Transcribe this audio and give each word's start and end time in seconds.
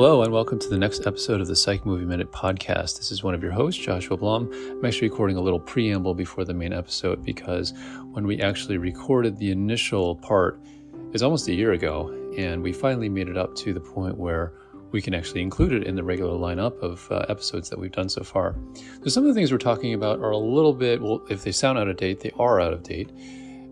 Hello, 0.00 0.22
and 0.22 0.32
welcome 0.32 0.60
to 0.60 0.68
the 0.68 0.78
next 0.78 1.08
episode 1.08 1.40
of 1.40 1.48
the 1.48 1.56
Psych 1.56 1.84
Movie 1.84 2.04
Minute 2.04 2.30
podcast. 2.30 2.98
This 2.98 3.10
is 3.10 3.24
one 3.24 3.34
of 3.34 3.42
your 3.42 3.50
hosts, 3.50 3.84
Joshua 3.84 4.16
Blum. 4.16 4.48
I'm 4.52 4.84
actually 4.84 5.08
recording 5.08 5.36
a 5.36 5.40
little 5.40 5.58
preamble 5.58 6.14
before 6.14 6.44
the 6.44 6.54
main 6.54 6.72
episode 6.72 7.24
because 7.24 7.74
when 8.12 8.24
we 8.24 8.40
actually 8.40 8.78
recorded 8.78 9.36
the 9.38 9.50
initial 9.50 10.14
part, 10.14 10.62
it's 11.12 11.24
almost 11.24 11.48
a 11.48 11.52
year 11.52 11.72
ago, 11.72 12.14
and 12.38 12.62
we 12.62 12.72
finally 12.72 13.08
made 13.08 13.28
it 13.28 13.36
up 13.36 13.56
to 13.56 13.74
the 13.74 13.80
point 13.80 14.16
where 14.16 14.52
we 14.92 15.02
can 15.02 15.14
actually 15.14 15.42
include 15.42 15.72
it 15.72 15.82
in 15.82 15.96
the 15.96 16.04
regular 16.04 16.38
lineup 16.38 16.80
of 16.80 17.10
uh, 17.10 17.26
episodes 17.28 17.68
that 17.68 17.76
we've 17.80 17.90
done 17.90 18.08
so 18.08 18.22
far. 18.22 18.54
So, 19.02 19.10
some 19.10 19.24
of 19.24 19.28
the 19.30 19.34
things 19.34 19.50
we're 19.50 19.58
talking 19.58 19.94
about 19.94 20.20
are 20.20 20.30
a 20.30 20.38
little 20.38 20.74
bit, 20.74 21.02
well, 21.02 21.26
if 21.28 21.42
they 21.42 21.50
sound 21.50 21.76
out 21.76 21.88
of 21.88 21.96
date, 21.96 22.20
they 22.20 22.30
are 22.38 22.60
out 22.60 22.72
of 22.72 22.84
date, 22.84 23.10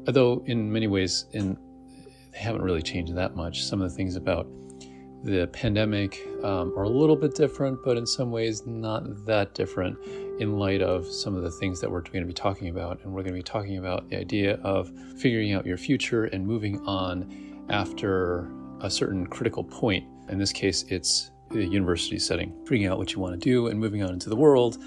although 0.08 0.42
in 0.46 0.72
many 0.72 0.88
ways, 0.88 1.26
in, 1.30 1.56
they 2.32 2.38
haven't 2.40 2.62
really 2.62 2.82
changed 2.82 3.14
that 3.14 3.36
much. 3.36 3.62
Some 3.62 3.80
of 3.80 3.88
the 3.88 3.96
things 3.96 4.16
about 4.16 4.48
the 5.26 5.48
pandemic 5.48 6.24
um, 6.44 6.72
are 6.78 6.84
a 6.84 6.88
little 6.88 7.16
bit 7.16 7.34
different, 7.34 7.82
but 7.82 7.96
in 7.96 8.06
some 8.06 8.30
ways 8.30 8.64
not 8.64 9.26
that 9.26 9.54
different 9.54 9.98
in 10.38 10.56
light 10.56 10.80
of 10.80 11.04
some 11.04 11.34
of 11.34 11.42
the 11.42 11.50
things 11.50 11.80
that 11.80 11.90
we're 11.90 12.00
going 12.00 12.20
to 12.20 12.26
be 12.26 12.32
talking 12.32 12.68
about. 12.68 13.02
And 13.02 13.12
we're 13.12 13.22
going 13.22 13.34
to 13.34 13.38
be 13.38 13.42
talking 13.42 13.78
about 13.78 14.08
the 14.08 14.16
idea 14.16 14.54
of 14.62 14.88
figuring 15.18 15.52
out 15.52 15.66
your 15.66 15.78
future 15.78 16.26
and 16.26 16.46
moving 16.46 16.78
on 16.86 17.66
after 17.70 18.48
a 18.80 18.88
certain 18.88 19.26
critical 19.26 19.64
point. 19.64 20.06
In 20.28 20.38
this 20.38 20.52
case, 20.52 20.84
it's 20.90 21.32
the 21.50 21.64
university 21.64 22.20
setting, 22.20 22.54
figuring 22.60 22.86
out 22.86 22.96
what 22.96 23.12
you 23.12 23.18
want 23.18 23.32
to 23.32 23.38
do 23.38 23.66
and 23.66 23.80
moving 23.80 24.04
on 24.04 24.10
into 24.10 24.28
the 24.28 24.36
world. 24.36 24.78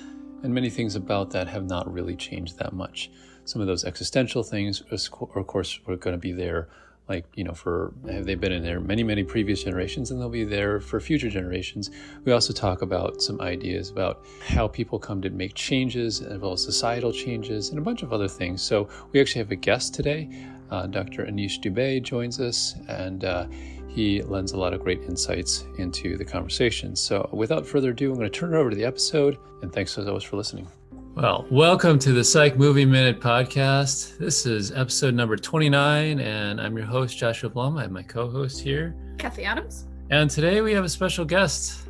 And 0.43 0.53
many 0.53 0.69
things 0.69 0.95
about 0.95 1.31
that 1.31 1.49
have 1.49 1.65
not 1.65 1.91
really 1.91 2.15
changed 2.15 2.57
that 2.59 2.71
much. 2.71 3.11
Some 3.43 3.59
of 3.59 3.67
those 3.67 3.83
existential 3.83 4.43
things, 4.43 4.83
of 4.89 5.47
course, 5.47 5.79
are 5.85 5.97
going 5.97 6.15
to 6.15 6.19
be 6.19 6.31
there 6.31 6.69
like 7.09 7.25
you 7.35 7.43
know 7.43 7.53
for 7.53 7.93
have 8.09 8.25
they've 8.25 8.39
been 8.39 8.51
in 8.51 8.63
there 8.63 8.79
many 8.79 9.03
many 9.03 9.23
previous 9.23 9.63
generations 9.63 10.11
and 10.11 10.21
they'll 10.21 10.29
be 10.29 10.45
there 10.45 10.79
for 10.79 10.99
future 10.99 11.29
generations. 11.29 11.89
We 12.23 12.31
also 12.31 12.53
talk 12.53 12.81
about 12.81 13.21
some 13.21 13.41
ideas 13.41 13.89
about 13.89 14.25
how 14.47 14.67
people 14.67 14.99
come 14.99 15.21
to 15.23 15.29
make 15.29 15.55
changes 15.55 16.21
as 16.21 16.39
well 16.39 16.53
as 16.53 16.63
societal 16.63 17.11
changes 17.11 17.69
and 17.69 17.79
a 17.79 17.81
bunch 17.81 18.03
of 18.03 18.13
other 18.13 18.27
things. 18.27 18.61
So 18.61 18.87
we 19.11 19.19
actually 19.19 19.39
have 19.39 19.51
a 19.51 19.55
guest 19.55 19.93
today. 19.93 20.29
Uh, 20.71 20.85
dr 20.85 21.25
anish 21.25 21.59
dube 21.59 22.03
joins 22.03 22.39
us 22.39 22.75
and 22.87 23.25
uh, 23.25 23.47
he 23.87 24.21
lends 24.21 24.51
a 24.51 24.57
lot 24.57 24.71
of 24.71 24.83
great 24.83 25.01
insights 25.01 25.65
into 25.79 26.15
the 26.15 26.25
conversation. 26.25 26.95
So 26.95 27.27
without 27.33 27.65
further 27.65 27.89
ado 27.89 28.11
i'm 28.11 28.17
going 28.17 28.31
to 28.31 28.39
turn 28.39 28.53
it 28.53 28.57
over 28.57 28.69
to 28.69 28.75
the 28.75 28.85
episode 28.85 29.37
and 29.63 29.73
thanks 29.73 29.97
as 29.97 30.07
always 30.07 30.23
for 30.23 30.37
listening 30.37 30.67
well, 31.15 31.45
welcome 31.51 31.99
to 31.99 32.11
the 32.13 32.23
Psych 32.23 32.57
Movie 32.57 32.85
Minute 32.85 33.19
podcast. 33.19 34.17
This 34.17 34.45
is 34.45 34.71
episode 34.71 35.13
number 35.13 35.35
29, 35.35 36.19
and 36.19 36.61
I'm 36.61 36.77
your 36.77 36.85
host, 36.85 37.17
Joshua 37.17 37.49
Blum. 37.49 37.77
I 37.77 37.83
have 37.83 37.91
my 37.91 38.03
co 38.03 38.29
host 38.29 38.61
here, 38.61 38.95
Kathy 39.17 39.43
Adams. 39.43 39.87
And 40.09 40.29
today 40.29 40.61
we 40.61 40.71
have 40.73 40.85
a 40.85 40.89
special 40.89 41.25
guest, 41.25 41.87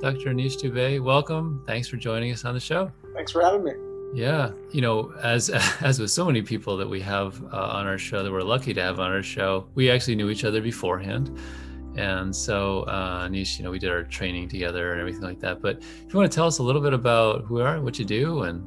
Dr. 0.00 0.30
Anish 0.30 0.56
Dube. 0.56 1.02
Welcome. 1.02 1.62
Thanks 1.66 1.88
for 1.88 1.96
joining 1.96 2.32
us 2.32 2.44
on 2.44 2.54
the 2.54 2.60
show. 2.60 2.90
Thanks 3.14 3.32
for 3.32 3.42
having 3.42 3.64
me. 3.64 3.72
Yeah, 4.14 4.52
you 4.72 4.80
know, 4.80 5.12
as 5.22 5.50
as 5.80 6.00
with 6.00 6.10
so 6.10 6.24
many 6.24 6.42
people 6.42 6.76
that 6.78 6.88
we 6.88 7.00
have 7.02 7.42
uh, 7.52 7.56
on 7.56 7.86
our 7.86 7.98
show 7.98 8.22
that 8.22 8.32
we're 8.32 8.42
lucky 8.42 8.72
to 8.74 8.82
have 8.82 9.00
on 9.00 9.10
our 9.12 9.22
show, 9.22 9.66
we 9.74 9.90
actually 9.90 10.14
knew 10.16 10.30
each 10.30 10.44
other 10.44 10.60
beforehand. 10.60 11.38
And 11.96 12.34
so, 12.34 12.82
uh, 12.82 13.26
Anish, 13.26 13.58
you 13.58 13.64
know, 13.64 13.70
we 13.70 13.78
did 13.78 13.90
our 13.90 14.04
training 14.04 14.48
together 14.48 14.92
and 14.92 15.00
everything 15.00 15.22
like 15.22 15.40
that. 15.40 15.62
But 15.62 15.78
if 15.78 16.12
you 16.12 16.18
want 16.18 16.30
to 16.30 16.34
tell 16.34 16.46
us 16.46 16.58
a 16.58 16.62
little 16.62 16.82
bit 16.82 16.92
about 16.92 17.44
who 17.44 17.58
you 17.58 17.64
are, 17.64 17.80
what 17.80 17.98
you 17.98 18.04
do, 18.04 18.42
and 18.42 18.66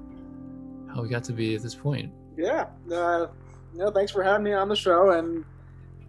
how 0.93 1.01
we 1.01 1.09
got 1.09 1.23
to 1.25 1.33
be 1.33 1.55
at 1.55 1.61
this 1.61 1.75
point. 1.75 2.11
Yeah. 2.37 2.67
Uh, 2.91 3.27
no, 3.73 3.91
thanks 3.91 4.11
for 4.11 4.23
having 4.23 4.43
me 4.43 4.53
on 4.53 4.67
the 4.67 4.75
show. 4.75 5.11
And 5.11 5.45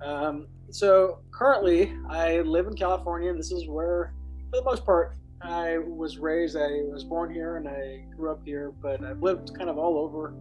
um, 0.02 0.46
so 0.70 1.18
currently, 1.30 1.94
I 2.08 2.40
live 2.40 2.66
in 2.66 2.74
California, 2.74 3.30
and 3.30 3.38
this 3.38 3.52
is 3.52 3.68
where, 3.68 4.14
for 4.50 4.56
the 4.56 4.64
most 4.64 4.86
part, 4.86 5.16
I 5.42 5.78
was 5.78 6.18
raised. 6.18 6.56
I 6.56 6.82
was 6.90 7.04
born 7.04 7.32
here 7.32 7.56
and 7.56 7.66
I 7.66 8.04
grew 8.14 8.30
up 8.30 8.40
here, 8.44 8.72
but 8.82 9.02
I've 9.02 9.22
lived 9.22 9.56
kind 9.56 9.70
of 9.70 9.78
all 9.78 9.98
over, 9.98 10.34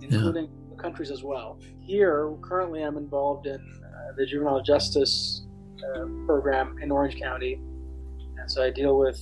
including 0.00 0.44
yeah. 0.44 0.50
the 0.70 0.82
countries 0.82 1.10
as 1.10 1.22
well. 1.22 1.60
Here, 1.80 2.32
currently, 2.42 2.82
I'm 2.82 2.96
involved 2.96 3.46
in 3.46 3.54
uh, 3.54 4.12
the 4.16 4.26
juvenile 4.26 4.60
justice 4.60 5.42
uh, 5.82 6.04
program 6.26 6.76
in 6.82 6.90
Orange 6.90 7.20
County, 7.20 7.54
and 7.54 8.50
so 8.50 8.62
I 8.62 8.70
deal 8.70 8.98
with 8.98 9.20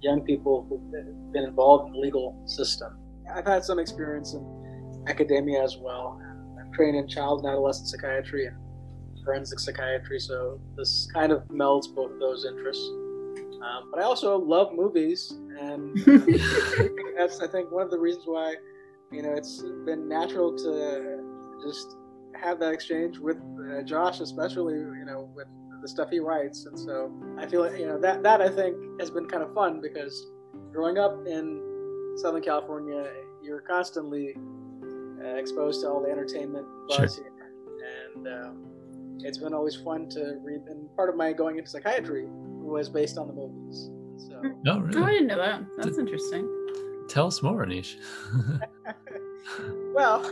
young 0.00 0.22
people 0.22 0.66
who've 0.68 1.32
been 1.32 1.44
involved 1.44 1.88
in 1.88 1.92
the 1.92 1.98
legal 1.98 2.40
system. 2.46 2.98
I've 3.32 3.46
had 3.46 3.64
some 3.64 3.78
experience 3.78 4.34
in 4.34 5.04
academia 5.06 5.62
as 5.62 5.76
well. 5.76 6.20
I've 6.58 6.72
trained 6.72 6.96
in 6.96 7.06
child 7.08 7.40
and 7.40 7.48
adolescent 7.48 7.88
psychiatry 7.88 8.46
and 8.46 8.56
forensic 9.24 9.58
psychiatry, 9.58 10.18
so 10.18 10.60
this 10.76 11.08
kind 11.12 11.32
of 11.32 11.42
melds 11.48 11.94
both 11.94 12.12
of 12.12 12.18
those 12.18 12.44
interests. 12.44 12.88
Um, 13.62 13.90
but 13.90 14.00
I 14.00 14.04
also 14.04 14.38
love 14.38 14.72
movies, 14.72 15.32
and 15.60 15.96
that's 17.16 17.40
I 17.40 17.46
think 17.46 17.70
one 17.70 17.82
of 17.82 17.90
the 17.90 17.98
reasons 17.98 18.24
why 18.26 18.54
you 19.12 19.22
know 19.22 19.34
it's 19.34 19.62
been 19.84 20.08
natural 20.08 20.56
to 20.56 21.22
just 21.62 21.96
have 22.40 22.58
that 22.60 22.72
exchange 22.72 23.18
with 23.18 23.36
uh, 23.70 23.82
Josh, 23.82 24.20
especially 24.20 24.76
you 24.76 25.04
know 25.04 25.30
with 25.34 25.46
the 25.80 25.88
stuff 25.88 26.10
he 26.10 26.20
writes. 26.20 26.66
And 26.66 26.78
so 26.78 27.12
I 27.38 27.46
feel 27.46 27.62
like, 27.62 27.78
you 27.78 27.86
know, 27.86 27.98
that, 28.00 28.22
that 28.22 28.40
I 28.40 28.48
think 28.48 28.76
has 29.00 29.10
been 29.10 29.26
kind 29.26 29.42
of 29.42 29.54
fun 29.54 29.80
because 29.80 30.26
growing 30.72 30.98
up 30.98 31.26
in 31.26 32.14
Southern 32.16 32.42
California, 32.42 33.10
you're 33.42 33.60
constantly 33.60 34.36
uh, 35.22 35.36
exposed 35.36 35.82
to 35.82 35.88
all 35.88 36.02
the 36.02 36.10
entertainment 36.10 36.66
buzz 36.88 37.16
sure. 37.16 37.24
here. 37.24 37.32
And 38.14 38.28
um, 38.28 38.66
it's 39.20 39.38
been 39.38 39.54
always 39.54 39.76
fun 39.76 40.08
to 40.10 40.38
read. 40.42 40.62
And 40.68 40.94
part 40.96 41.08
of 41.08 41.16
my 41.16 41.32
going 41.32 41.58
into 41.58 41.70
psychiatry 41.70 42.26
was 42.28 42.88
based 42.88 43.18
on 43.18 43.26
the 43.26 43.32
movies. 43.32 43.90
So. 44.28 44.36
Hmm. 44.36 44.68
Oh, 44.68 44.78
really? 44.80 45.00
Oh, 45.00 45.04
I 45.04 45.10
didn't 45.12 45.28
know 45.28 45.38
that. 45.38 45.62
That's 45.78 45.98
interesting. 45.98 46.48
Tell 47.08 47.26
us 47.26 47.42
more, 47.42 47.64
Anish. 47.64 47.96
well, 49.94 50.24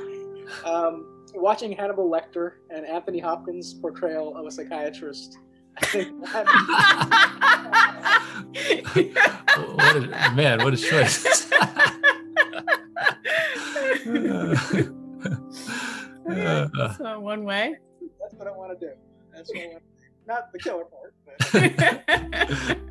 um, 0.64 1.17
watching 1.34 1.72
Hannibal 1.72 2.10
Lecter 2.10 2.52
and 2.70 2.86
Anthony 2.86 3.18
Hopkins' 3.18 3.74
portrayal 3.74 4.36
of 4.36 4.46
a 4.46 4.50
psychiatrist. 4.50 5.38
what 5.92 6.46
a, 9.96 10.32
man, 10.34 10.62
what 10.64 10.74
a 10.74 10.76
choice. 10.76 11.22
so 16.96 17.20
one 17.20 17.44
way. 17.44 17.76
That's 18.20 18.34
what 18.34 18.48
I 18.48 18.50
want 18.50 18.78
to 18.78 18.86
do. 18.86 18.92
That's 19.32 19.50
what 19.54 19.62
I 19.62 19.66
want 19.68 19.82
to 19.82 20.02
do. 20.02 20.06
Not 20.26 20.52
the 20.52 20.58
killer 20.58 20.84
part, 20.84 21.14
but. 21.24 22.78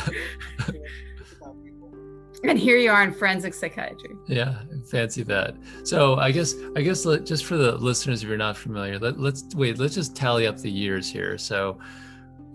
and 2.44 2.58
here 2.58 2.78
you 2.78 2.90
are 2.90 3.02
in 3.02 3.12
forensic 3.12 3.54
psychiatry. 3.54 4.16
Yeah 4.26 4.60
fancy 4.90 5.22
that. 5.24 5.54
So 5.84 6.16
i 6.16 6.30
guess 6.30 6.54
i 6.76 6.82
guess 6.82 7.04
let, 7.04 7.26
just 7.26 7.44
for 7.44 7.56
the 7.56 7.72
listeners 7.72 8.22
if 8.22 8.28
you're 8.28 8.38
not 8.38 8.56
familiar 8.56 8.98
let, 8.98 9.18
let's 9.18 9.44
wait 9.54 9.78
let's 9.78 9.94
just 9.94 10.16
tally 10.16 10.46
up 10.46 10.58
the 10.58 10.70
years 10.70 11.10
here. 11.10 11.38
So 11.38 11.78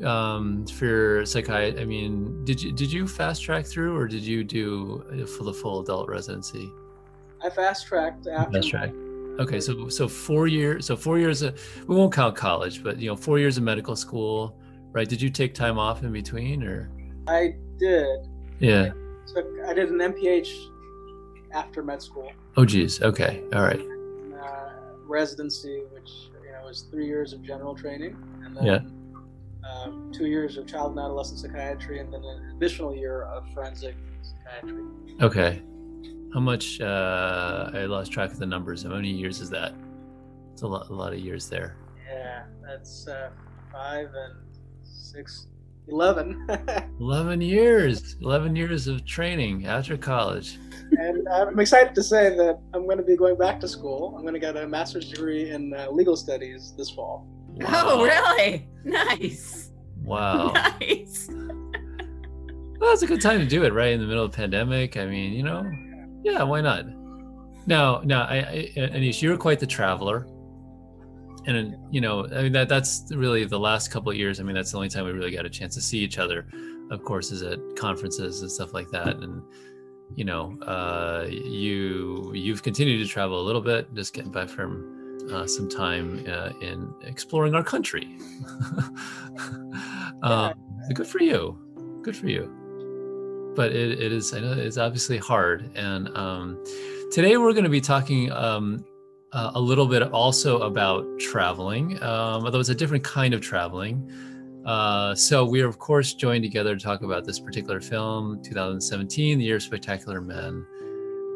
um 0.03 0.67
for 0.67 1.25
psychiatry 1.25 1.81
i 1.81 1.85
mean 1.85 2.43
did 2.43 2.61
you 2.61 2.73
did 2.73 2.91
you 2.91 3.07
fast 3.07 3.41
track 3.41 3.65
through 3.65 3.95
or 3.95 4.09
did 4.09 4.23
you 4.23 4.43
do 4.43 5.25
for 5.37 5.43
the 5.43 5.53
full 5.53 5.81
adult 5.81 6.09
residency? 6.09 6.69
I 7.43 7.49
fast 7.49 7.87
tracked 7.87 8.27
after. 8.27 8.53
Fast 8.53 8.69
track. 8.69 8.91
Okay 9.39 9.59
so 9.59 9.87
so 9.89 10.07
four 10.07 10.47
years 10.47 10.85
so 10.85 10.95
four 10.95 11.19
years 11.19 11.41
of 11.41 11.59
we 11.87 11.95
won't 11.95 12.13
count 12.13 12.35
college 12.35 12.83
but 12.83 12.97
you 12.99 13.09
know 13.09 13.15
four 13.15 13.39
years 13.39 13.57
of 13.57 13.63
medical 13.63 13.95
school 13.95 14.57
right? 14.91 15.09
Did 15.09 15.21
you 15.21 15.29
take 15.29 15.53
time 15.53 15.77
off 15.77 16.03
in 16.03 16.13
between 16.13 16.63
or? 16.63 16.89
I 17.27 17.55
did. 17.77 18.29
Yeah 18.59 18.93
took 19.33 19.45
I 19.65 19.73
did 19.73 19.89
an 19.89 19.99
MPH 19.99 20.69
after 21.51 21.83
med 21.83 22.01
school. 22.01 22.31
Oh 22.57 22.65
geez. 22.65 23.01
Okay. 23.01 23.43
All 23.53 23.63
right. 23.63 23.79
And, 23.79 24.33
uh, 24.33 24.69
residency, 25.05 25.83
which 25.91 26.29
you 26.43 26.51
know 26.51 26.65
was 26.65 26.83
three 26.91 27.07
years 27.07 27.33
of 27.33 27.41
general 27.41 27.75
training, 27.75 28.15
and 28.43 28.55
then 28.55 28.65
yeah. 28.65 29.69
um, 29.69 30.11
two 30.13 30.27
years 30.27 30.57
of 30.57 30.67
child 30.67 30.91
and 30.91 30.99
adolescent 30.99 31.39
psychiatry, 31.39 31.99
and 31.99 32.13
then 32.13 32.23
an 32.23 32.53
additional 32.55 32.95
year 32.95 33.23
of 33.23 33.47
forensic 33.53 33.95
psychiatry. 34.21 34.83
Okay. 35.21 35.61
How 36.33 36.41
much? 36.41 36.81
Uh, 36.81 37.71
I 37.73 37.85
lost 37.85 38.11
track 38.11 38.31
of 38.31 38.39
the 38.39 38.45
numbers. 38.45 38.83
How 38.83 38.89
many 38.89 39.09
years 39.09 39.39
is 39.39 39.49
that? 39.51 39.73
It's 40.51 40.63
a 40.63 40.67
lot, 40.67 40.89
a 40.89 40.93
lot 40.93 41.13
of 41.13 41.19
years 41.19 41.49
there. 41.49 41.77
Yeah, 42.07 42.43
that's 42.61 43.07
uh, 43.07 43.29
five 43.71 44.09
and 44.13 44.35
six 44.83 45.47
11. 45.87 46.47
11 46.99 47.41
years. 47.41 48.15
11 48.21 48.55
years 48.55 48.87
of 48.87 49.05
training 49.05 49.65
after 49.65 49.97
college. 49.97 50.57
And 50.91 51.27
I'm 51.29 51.59
excited 51.59 51.95
to 51.95 52.03
say 52.03 52.35
that 52.35 52.59
I'm 52.73 52.85
going 52.85 52.97
to 52.97 53.03
be 53.03 53.15
going 53.15 53.37
back 53.37 53.59
to 53.61 53.67
school. 53.67 54.13
I'm 54.15 54.21
going 54.21 54.33
to 54.33 54.39
get 54.39 54.55
a 54.57 54.67
master's 54.67 55.09
degree 55.09 55.51
in 55.51 55.73
uh, 55.73 55.89
legal 55.91 56.15
studies 56.15 56.73
this 56.77 56.89
fall. 56.89 57.27
Wow. 57.55 57.83
Oh, 57.85 58.03
really? 58.03 58.67
Nice. 58.83 59.71
Wow. 60.03 60.53
Nice. 60.79 61.29
Well, 62.77 62.91
it's 62.91 63.03
a 63.03 63.07
good 63.07 63.21
time 63.21 63.39
to 63.39 63.45
do 63.45 63.63
it, 63.63 63.73
right? 63.73 63.93
In 63.93 64.01
the 64.01 64.05
middle 64.05 64.25
of 64.25 64.31
the 64.31 64.35
pandemic. 64.35 64.97
I 64.97 65.05
mean, 65.05 65.31
you 65.31 65.43
know, 65.43 65.65
yeah, 66.23 66.43
why 66.43 66.59
not? 66.59 66.85
Now, 67.65 68.01
now, 68.03 68.23
I, 68.23 68.37
I 68.37 68.73
Anish, 68.75 69.21
you're 69.21 69.37
quite 69.37 69.59
the 69.59 69.65
traveler. 69.65 70.27
And 71.47 71.77
you 71.91 72.01
know, 72.01 72.25
I 72.27 72.43
mean 72.43 72.51
that 72.53 72.69
that's 72.69 73.05
really 73.11 73.45
the 73.45 73.59
last 73.59 73.89
couple 73.89 74.11
of 74.11 74.17
years. 74.17 74.39
I 74.39 74.43
mean, 74.43 74.55
that's 74.55 74.71
the 74.71 74.77
only 74.77 74.89
time 74.89 75.05
we 75.05 75.11
really 75.11 75.31
got 75.31 75.45
a 75.45 75.49
chance 75.49 75.75
to 75.75 75.81
see 75.81 75.99
each 75.99 76.17
other. 76.17 76.47
Of 76.91 77.03
course, 77.03 77.31
is 77.31 77.41
at 77.41 77.59
conferences 77.75 78.41
and 78.41 78.51
stuff 78.51 78.73
like 78.73 78.89
that. 78.91 79.17
And 79.17 79.41
you 80.15 80.25
know, 80.25 80.59
uh, 80.61 81.25
you 81.29 82.31
you've 82.33 82.63
continued 82.63 83.05
to 83.05 83.11
travel 83.11 83.39
a 83.39 83.45
little 83.45 83.61
bit, 83.61 83.93
just 83.93 84.13
getting 84.13 84.31
back 84.31 84.49
from 84.49 84.95
uh, 85.31 85.47
some 85.47 85.69
time 85.69 86.23
uh, 86.27 86.49
in 86.61 86.93
exploring 87.01 87.55
our 87.55 87.63
country. 87.63 88.17
um, 90.23 90.53
good 90.93 91.07
for 91.07 91.21
you. 91.21 91.57
Good 92.03 92.15
for 92.15 92.27
you. 92.27 92.51
But 93.55 93.71
it, 93.71 93.99
it 93.99 94.11
is 94.11 94.33
I 94.33 94.39
know 94.41 94.53
it's 94.53 94.77
obviously 94.77 95.17
hard. 95.17 95.71
And 95.75 96.15
um, 96.15 96.63
today 97.11 97.37
we're 97.37 97.53
going 97.53 97.63
to 97.63 97.69
be 97.69 97.81
talking 97.81 98.31
um, 98.31 98.85
uh, 99.35 99.51
a 99.53 99.59
little 99.59 99.85
bit 99.85 100.01
also 100.01 100.61
about 100.61 101.05
traveling, 101.19 102.01
um, 102.01 102.45
although 102.45 102.59
it's 102.59 102.69
a 102.69 102.75
different 102.75 103.03
kind 103.03 103.33
of 103.33 103.41
traveling. 103.41 104.09
Uh, 104.65 105.13
so 105.13 105.43
we 105.43 105.61
are, 105.61 105.67
of 105.67 105.77
course, 105.77 106.13
joined 106.13 106.41
together 106.41 106.73
to 106.73 106.81
talk 106.81 107.01
about 107.01 107.25
this 107.25 107.37
particular 107.37 107.81
film, 107.81 108.41
2017, 108.41 109.37
The 109.37 109.43
Year 109.43 109.57
of 109.57 109.61
Spectacular 109.61 110.21
Men. 110.21 110.65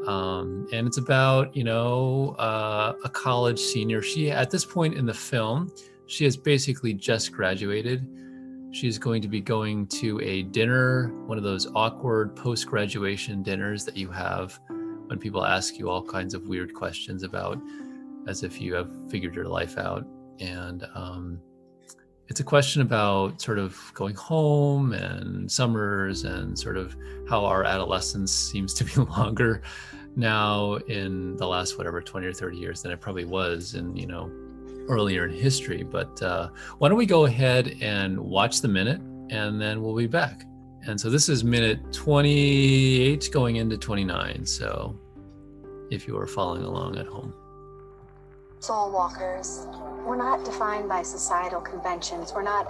Um, 0.08 0.66
and 0.72 0.88
it's 0.88 0.98
about, 0.98 1.54
you 1.56 1.66
know, 1.66 2.36
uh, 2.40 2.94
a 3.04 3.10
college 3.10 3.60
senior. 3.60 4.02
She, 4.02 4.32
at 4.32 4.50
this 4.50 4.64
point 4.64 4.96
in 4.96 5.06
the 5.06 5.14
film, 5.14 5.70
she 6.08 6.24
has 6.24 6.38
basically 6.38 6.94
just 6.94 7.34
graduated. 7.34 8.08
She's 8.72 8.98
going 8.98 9.22
to 9.24 9.28
be 9.28 9.42
going 9.42 9.88
to 9.88 10.22
a 10.22 10.44
dinner, 10.44 11.10
one 11.26 11.38
of 11.38 11.44
those 11.44 11.68
awkward 11.76 12.34
post 12.34 12.66
graduation 12.66 13.44
dinners 13.44 13.84
that 13.84 13.98
you 13.98 14.10
have 14.10 14.58
when 15.08 15.20
people 15.20 15.46
ask 15.46 15.78
you 15.78 15.90
all 15.90 16.04
kinds 16.04 16.34
of 16.34 16.48
weird 16.48 16.74
questions 16.74 17.24
about 17.24 17.60
as 18.28 18.44
if 18.44 18.62
you 18.62 18.74
have 18.76 18.92
figured 19.10 19.36
your 19.36 19.48
life 19.48 19.78
out. 19.78 20.06
And 20.40 20.86
um, 20.96 21.40
it's 22.28 22.40
a 22.40 22.44
question 22.44 22.82
about 22.82 23.42
sort 23.42 23.58
of 23.58 23.78
going 23.96 24.16
home 24.16 24.94
and 24.94 25.52
summers 25.52 26.24
and 26.26 26.58
sort 26.58 26.78
of 26.78 26.96
how 27.28 27.44
our 27.44 27.64
adolescence 27.64 28.32
seems 28.32 28.74
to 28.76 28.84
be 28.84 28.94
longer 29.12 29.62
now 30.16 30.76
in 30.88 31.36
the 31.38 31.48
last 31.48 31.78
whatever 31.78 32.02
20 32.02 32.28
or 32.28 32.34
30 32.34 32.58
years 32.58 32.82
than 32.82 32.92
it 32.92 33.00
probably 33.00 33.26
was 33.26 33.76
in 33.76 33.96
you 33.96 34.06
know 34.06 34.32
earlier 34.88 35.26
in 35.26 35.34
history. 35.34 35.84
But 35.84 36.22
uh, 36.22 36.50
why 36.78 36.90
don't 36.90 36.98
we 36.98 37.06
go 37.06 37.26
ahead 37.26 37.78
and 37.82 38.20
watch 38.20 38.62
the 38.62 38.68
minute 38.68 39.02
and 39.30 39.60
then 39.60 39.82
we'll 39.82 39.96
be 39.96 40.08
back. 40.08 40.46
And 40.86 41.00
so 41.00 41.10
this 41.10 41.30
is 41.30 41.44
minute 41.44 41.92
28 41.92 43.30
going 43.32 43.58
into 43.58 43.78
29 43.78 44.46
so 44.46 44.98
if 45.92 46.08
you 46.08 46.18
are 46.18 46.28
following 46.28 46.64
along 46.64 46.98
at 46.98 47.08
home 47.08 47.34
soul 48.60 48.92
walkers 48.92 49.68
we're 50.06 50.16
not 50.16 50.44
defined 50.44 50.90
by 50.90 51.04
societal 51.04 51.62
conventions. 51.62 52.34
We're 52.34 52.42
not 52.42 52.68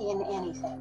in 0.00 0.22
anything. 0.30 0.78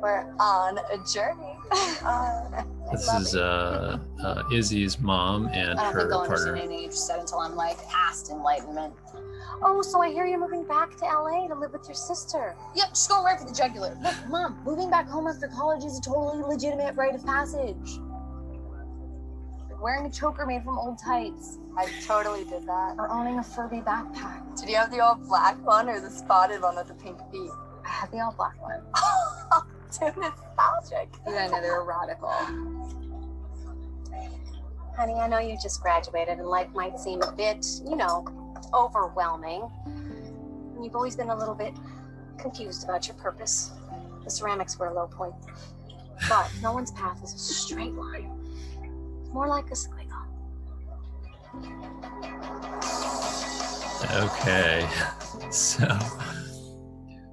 We're 0.00 0.32
on 0.38 0.78
a 0.78 0.98
journey. 1.12 1.56
uh, 2.04 2.62
this 2.90 3.12
is 3.14 3.34
uh, 3.34 3.98
uh, 4.22 4.42
Izzy's 4.52 4.98
mom 5.00 5.48
and 5.52 5.78
I 5.78 5.84
don't 5.84 5.92
her 5.92 6.00
think 6.02 6.12
I'll 6.12 6.26
partner. 6.26 6.48
understand 6.48 6.72
any 6.72 6.84
age 6.84 6.92
said 6.92 7.20
until 7.20 7.38
I'm 7.38 7.54
like 7.54 7.84
past 7.88 8.30
enlightenment. 8.30 8.94
Oh, 9.62 9.82
so 9.82 10.00
I 10.00 10.10
hear 10.10 10.24
you're 10.24 10.38
moving 10.38 10.64
back 10.64 10.96
to 10.98 11.04
LA 11.04 11.48
to 11.48 11.54
live 11.54 11.72
with 11.72 11.86
your 11.86 11.94
sister. 11.94 12.56
Yep, 12.74 12.88
just 12.90 13.10
going 13.10 13.24
right 13.24 13.38
for 13.38 13.46
the 13.46 13.54
jugular. 13.54 13.96
Look, 14.02 14.14
mom, 14.28 14.60
moving 14.64 14.88
back 14.88 15.06
home 15.06 15.26
after 15.26 15.48
college 15.48 15.84
is 15.84 15.98
a 15.98 16.02
totally 16.02 16.42
legitimate 16.42 16.96
rite 16.96 17.14
of 17.14 17.24
passage. 17.26 17.98
Wearing 19.80 20.04
a 20.04 20.10
choker 20.10 20.44
made 20.44 20.62
from 20.62 20.78
old 20.78 20.98
tights. 20.98 21.58
I 21.76 21.90
totally 22.06 22.44
did 22.44 22.66
that. 22.66 22.96
Or 22.98 23.10
owning 23.10 23.38
a 23.38 23.42
Furby 23.42 23.78
backpack. 23.78 24.60
Did 24.60 24.68
you 24.68 24.76
have 24.76 24.90
the 24.90 25.00
all 25.00 25.14
black 25.14 25.56
one 25.64 25.88
or 25.88 26.00
the 26.00 26.10
spotted 26.10 26.60
one 26.60 26.76
with 26.76 26.88
the 26.88 26.94
pink 26.94 27.18
feet? 27.30 27.50
I 27.84 27.88
had 27.88 28.10
the 28.10 28.20
all 28.20 28.32
black 28.32 28.60
one. 28.60 28.82
Too 29.90 30.20
nostalgic. 30.20 31.08
yeah 31.26 31.46
You 31.46 31.50
got 31.50 31.58
another 31.58 31.82
radical. 31.82 32.28
Honey, 34.96 35.14
I 35.14 35.26
know 35.28 35.38
you 35.38 35.56
just 35.62 35.80
graduated 35.80 36.38
and 36.38 36.46
life 36.46 36.68
might 36.74 36.98
seem 36.98 37.22
a 37.22 37.32
bit, 37.32 37.64
you 37.88 37.96
know, 37.96 38.26
overwhelming. 38.74 39.66
You've 40.82 40.94
always 40.94 41.16
been 41.16 41.30
a 41.30 41.36
little 41.36 41.54
bit 41.54 41.74
confused 42.38 42.84
about 42.84 43.08
your 43.08 43.16
purpose. 43.16 43.70
The 44.24 44.30
ceramics 44.30 44.78
were 44.78 44.88
a 44.88 44.94
low 44.94 45.06
point. 45.06 45.34
But 46.28 46.50
no 46.62 46.74
one's 46.74 46.90
path 46.92 47.24
is 47.24 47.32
a 47.32 47.38
straight 47.38 47.94
line. 47.94 48.39
More 49.32 49.48
like 49.48 49.70
a 49.70 49.74
squiggle. 49.74 50.26
Okay. 54.24 54.88
So 55.50 55.98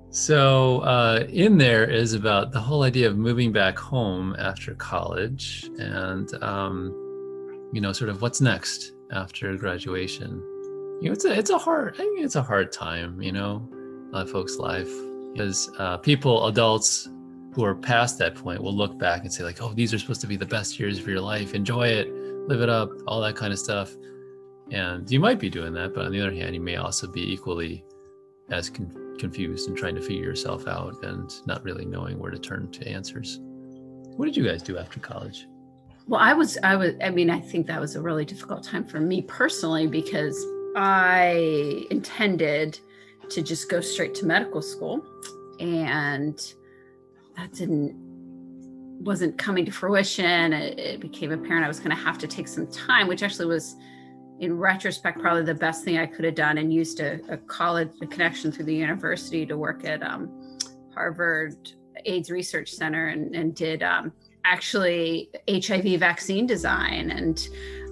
so 0.09 0.79
uh, 0.79 1.25
in 1.29 1.59
there 1.59 1.87
is 1.87 2.13
about 2.13 2.51
the 2.51 2.59
whole 2.59 2.81
idea 2.81 3.07
of 3.07 3.15
moving 3.15 3.51
back 3.51 3.77
home 3.77 4.35
after 4.39 4.73
college 4.73 5.69
and 5.77 6.33
um, 6.41 6.91
you 7.71 7.79
know 7.79 7.93
sort 7.93 8.09
of 8.09 8.23
what's 8.23 8.41
next 8.41 8.93
after 9.11 9.55
graduation. 9.55 10.41
You 11.01 11.09
know, 11.09 11.11
it's 11.11 11.25
a 11.25 11.37
it's 11.37 11.51
a 11.51 11.59
hard 11.59 11.97
I 11.99 12.15
it's 12.17 12.35
a 12.35 12.41
hard 12.41 12.71
time, 12.71 13.21
you 13.21 13.31
know, 13.31 13.69
a 14.11 14.15
lot 14.15 14.23
of 14.23 14.31
folks' 14.31 14.57
life 14.57 14.89
because 15.33 15.69
uh, 15.77 15.97
people, 15.97 16.47
adults 16.47 17.07
who 17.57 17.65
are 17.65 17.73
past 17.73 18.19
that 18.19 18.35
point 18.35 18.61
will 18.61 18.75
look 18.75 18.99
back 18.99 19.23
and 19.23 19.33
say 19.33 19.43
like, 19.43 19.59
oh, 19.63 19.73
these 19.73 19.91
are 19.91 19.97
supposed 19.97 20.21
to 20.21 20.27
be 20.27 20.35
the 20.35 20.45
best 20.45 20.79
years 20.79 20.99
of 20.99 21.07
your 21.07 21.19
life. 21.19 21.55
Enjoy 21.55 21.87
it, 21.87 22.07
live 22.47 22.61
it 22.61 22.69
up, 22.69 22.91
all 23.07 23.19
that 23.19 23.35
kind 23.35 23.51
of 23.51 23.57
stuff. 23.57 23.95
And 24.69 25.09
you 25.09 25.19
might 25.19 25.39
be 25.39 25.49
doing 25.49 25.73
that, 25.73 25.95
but 25.95 26.05
on 26.05 26.11
the 26.11 26.21
other 26.21 26.35
hand, 26.35 26.53
you 26.53 26.61
may 26.61 26.75
also 26.75 27.07
be 27.07 27.33
equally 27.33 27.83
as 28.51 28.69
con- 28.69 29.15
confused 29.17 29.67
and 29.67 29.75
trying 29.75 29.95
to 29.95 30.01
figure 30.01 30.23
yourself 30.23 30.67
out 30.67 31.03
and 31.03 31.33
not 31.47 31.63
really 31.63 31.83
knowing 31.83 32.19
where 32.19 32.29
to 32.29 32.37
turn 32.37 32.71
to 32.73 32.87
answers. 32.87 33.39
What 33.41 34.25
did 34.25 34.37
you 34.37 34.47
guys 34.47 34.61
do 34.61 34.77
after 34.77 34.99
college? 34.99 35.47
Well, 36.07 36.21
I 36.21 36.33
was, 36.33 36.59
I 36.61 36.75
was, 36.75 36.93
I 37.03 37.09
mean, 37.09 37.31
I 37.31 37.39
think 37.39 37.65
that 37.65 37.81
was 37.81 37.95
a 37.95 38.01
really 38.03 38.23
difficult 38.23 38.65
time 38.65 38.85
for 38.85 38.99
me 38.99 39.23
personally 39.23 39.87
because 39.87 40.45
I 40.75 41.87
intended 41.89 42.79
to 43.31 43.41
just 43.41 43.67
go 43.67 43.81
straight 43.81 44.13
to 44.15 44.27
medical 44.27 44.61
school 44.61 45.03
and 45.59 46.39
that 47.37 47.53
didn't, 47.53 47.95
wasn't 48.99 49.37
coming 49.37 49.65
to 49.65 49.71
fruition. 49.71 50.53
It, 50.53 50.79
it 50.79 50.99
became 50.99 51.31
apparent 51.31 51.63
I 51.63 51.67
was 51.67 51.79
going 51.79 51.95
to 51.95 52.01
have 52.03 52.17
to 52.19 52.27
take 52.27 52.47
some 52.47 52.67
time, 52.67 53.07
which 53.07 53.23
actually 53.23 53.45
was, 53.45 53.75
in 54.39 54.57
retrospect, 54.57 55.19
probably 55.19 55.43
the 55.43 55.53
best 55.53 55.83
thing 55.83 55.97
I 55.97 56.05
could 56.05 56.25
have 56.25 56.35
done 56.35 56.57
and 56.57 56.73
used 56.73 56.99
a, 56.99 57.19
a 57.29 57.37
college 57.37 57.89
a 58.01 58.07
connection 58.07 58.51
through 58.51 58.65
the 58.65 58.75
university 58.75 59.45
to 59.45 59.57
work 59.57 59.85
at 59.85 60.03
um, 60.03 60.59
Harvard 60.93 61.71
AIDS 62.05 62.31
Research 62.31 62.71
Center 62.71 63.07
and, 63.07 63.35
and 63.35 63.55
did 63.55 63.83
um, 63.83 64.11
actually 64.43 65.29
HIV 65.49 65.99
vaccine 65.99 66.45
design 66.45 67.11
and 67.11 67.47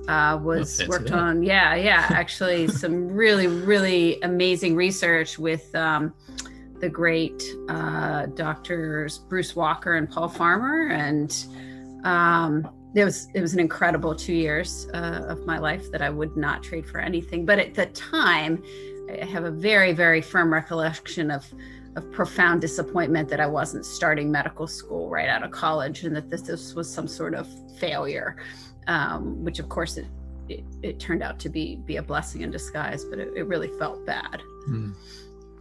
uh, 0.07 0.39
was 0.41 0.77
fancy 0.77 0.89
worked 0.89 1.11
on, 1.11 1.43
yeah, 1.43 1.75
yeah, 1.75 2.07
actually 2.11 2.67
some 2.83 3.07
really, 3.07 3.47
really 3.47 4.21
amazing 4.21 4.75
research 4.75 5.37
with 5.37 5.73
um, 5.75 6.13
the 6.85 6.89
great 6.91 7.43
uh, 7.67 8.27
doctors 8.27 9.17
Bruce 9.17 9.55
Walker 9.55 9.95
and 9.95 10.07
Paul 10.07 10.29
Farmer. 10.29 10.89
And 10.89 11.35
um, 12.03 12.69
it 12.93 13.03
was 13.03 13.27
it 13.33 13.41
was 13.41 13.55
an 13.55 13.59
incredible 13.59 14.13
two 14.13 14.35
years 14.35 14.87
uh, 14.93 15.25
of 15.27 15.47
my 15.47 15.57
life 15.57 15.91
that 15.91 16.03
I 16.03 16.11
would 16.11 16.37
not 16.37 16.61
trade 16.61 16.85
for 16.85 16.99
anything. 16.99 17.43
But 17.43 17.57
at 17.57 17.73
the 17.73 17.87
time, 17.87 18.63
I 19.09 19.25
have 19.25 19.45
a 19.45 19.51
very 19.51 19.93
very 19.93 20.21
firm 20.21 20.53
recollection 20.53 21.31
of 21.31 21.43
of 21.95 22.11
profound 22.11 22.61
disappointment 22.61 23.29
that 23.29 23.39
I 23.39 23.47
wasn't 23.47 23.83
starting 23.83 24.29
medical 24.29 24.67
school 24.67 25.09
right 25.09 25.27
out 25.27 25.41
of 25.41 25.49
college, 25.49 26.03
and 26.03 26.15
that 26.15 26.29
this, 26.29 26.41
this 26.41 26.75
was 26.75 26.87
some 26.87 27.07
sort 27.07 27.33
of 27.33 27.47
failure. 27.79 28.37
Um, 28.87 29.43
which 29.43 29.57
of 29.57 29.69
course 29.69 29.97
it, 29.97 30.05
it 30.49 30.63
it 30.83 30.99
turned 30.99 31.23
out 31.23 31.39
to 31.39 31.49
be 31.49 31.77
be 31.77 31.95
a 31.97 32.03
blessing 32.03 32.41
in 32.41 32.51
disguise, 32.51 33.03
but 33.05 33.17
it, 33.17 33.29
it 33.35 33.47
really 33.47 33.71
felt 33.79 34.05
bad. 34.05 34.43
Hmm. 34.67 34.91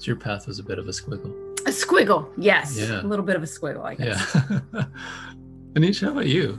So 0.04 0.11
your 0.11 0.16
path 0.16 0.46
was 0.46 0.58
a 0.58 0.62
bit 0.62 0.78
of 0.78 0.87
a 0.87 0.90
squiggle. 0.90 1.32
A 1.66 1.70
squiggle, 1.70 2.28
yes, 2.37 2.76
Yeah. 2.78 3.00
a 3.00 3.06
little 3.06 3.25
bit 3.25 3.37
of 3.37 3.42
a 3.42 3.46
squiggle, 3.46 3.82
I 3.87 3.94
guess. 3.94 4.37
Yeah. 4.75 4.84
Anish, 5.73 6.02
how 6.04 6.11
about 6.12 6.26
you? 6.26 6.58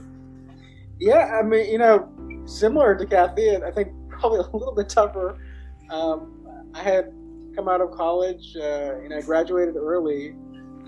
Yeah, 0.98 1.38
I 1.40 1.44
mean, 1.44 1.70
you 1.70 1.78
know, 1.78 2.08
similar 2.44 2.96
to 2.96 3.06
Kathy, 3.06 3.50
and 3.50 3.62
I 3.62 3.70
think 3.70 3.92
probably 4.08 4.40
a 4.52 4.56
little 4.56 4.74
bit 4.74 4.88
tougher. 4.88 5.38
Um, 5.90 6.44
I 6.74 6.82
had 6.82 7.12
come 7.54 7.68
out 7.68 7.80
of 7.80 7.92
college, 7.92 8.56
uh, 8.56 8.98
you 9.00 9.10
know, 9.10 9.16
I 9.18 9.20
graduated 9.20 9.76
early 9.76 10.32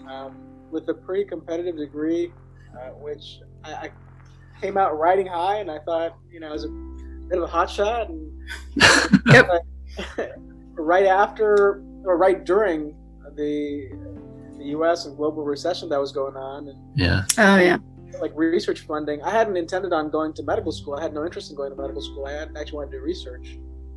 um, 0.09 0.37
with 0.73 0.89
a 0.89 0.95
pretty 0.95 1.27
competitive 1.27 1.77
degree, 1.77 2.33
uh, 2.77 2.89
which 2.89 3.39
I, 3.63 3.71
I 3.73 3.91
came 4.61 4.77
out 4.77 4.99
riding 4.99 5.29
high, 5.29 5.59
and 5.61 5.71
I 5.71 5.79
thought, 5.79 6.17
you 6.29 6.41
know, 6.41 6.49
I 6.49 6.53
was 6.55 6.65
a 6.65 6.69
bit 7.29 7.39
of 7.39 7.45
a 7.45 7.47
hot 7.47 7.71
shot. 7.71 8.09
And 8.09 8.33
Yep. 9.33 9.49
right 10.75 11.07
after, 11.07 11.85
or 12.09 12.17
right 12.17 12.45
during 12.45 12.95
the 13.37 13.91
the 14.59 14.65
U.S. 14.79 15.07
and 15.07 15.17
global 15.17 15.45
recession 15.45 15.89
that 15.91 16.01
was 16.01 16.11
going 16.11 16.37
on, 16.37 16.69
and 16.69 16.79
Yeah. 16.97 17.23
Oh 17.39 17.59
yeah. 17.59 17.79
like 18.21 18.33
research 18.35 18.81
funding. 18.81 19.23
I 19.23 19.31
hadn't 19.31 19.57
intended 19.57 19.93
on 19.93 20.11
going 20.11 20.33
to 20.39 20.43
medical 20.43 20.73
school. 20.73 20.95
I 20.99 21.03
had 21.03 21.13
no 21.15 21.25
interest 21.25 21.51
in 21.51 21.57
going 21.57 21.71
to 21.71 21.77
medical 21.81 22.03
school. 22.03 22.25
I 22.27 22.33
had 22.33 22.49
actually 22.59 22.79
wanted 22.79 22.91
to 22.93 22.99
do 22.99 23.03
research 23.05 23.47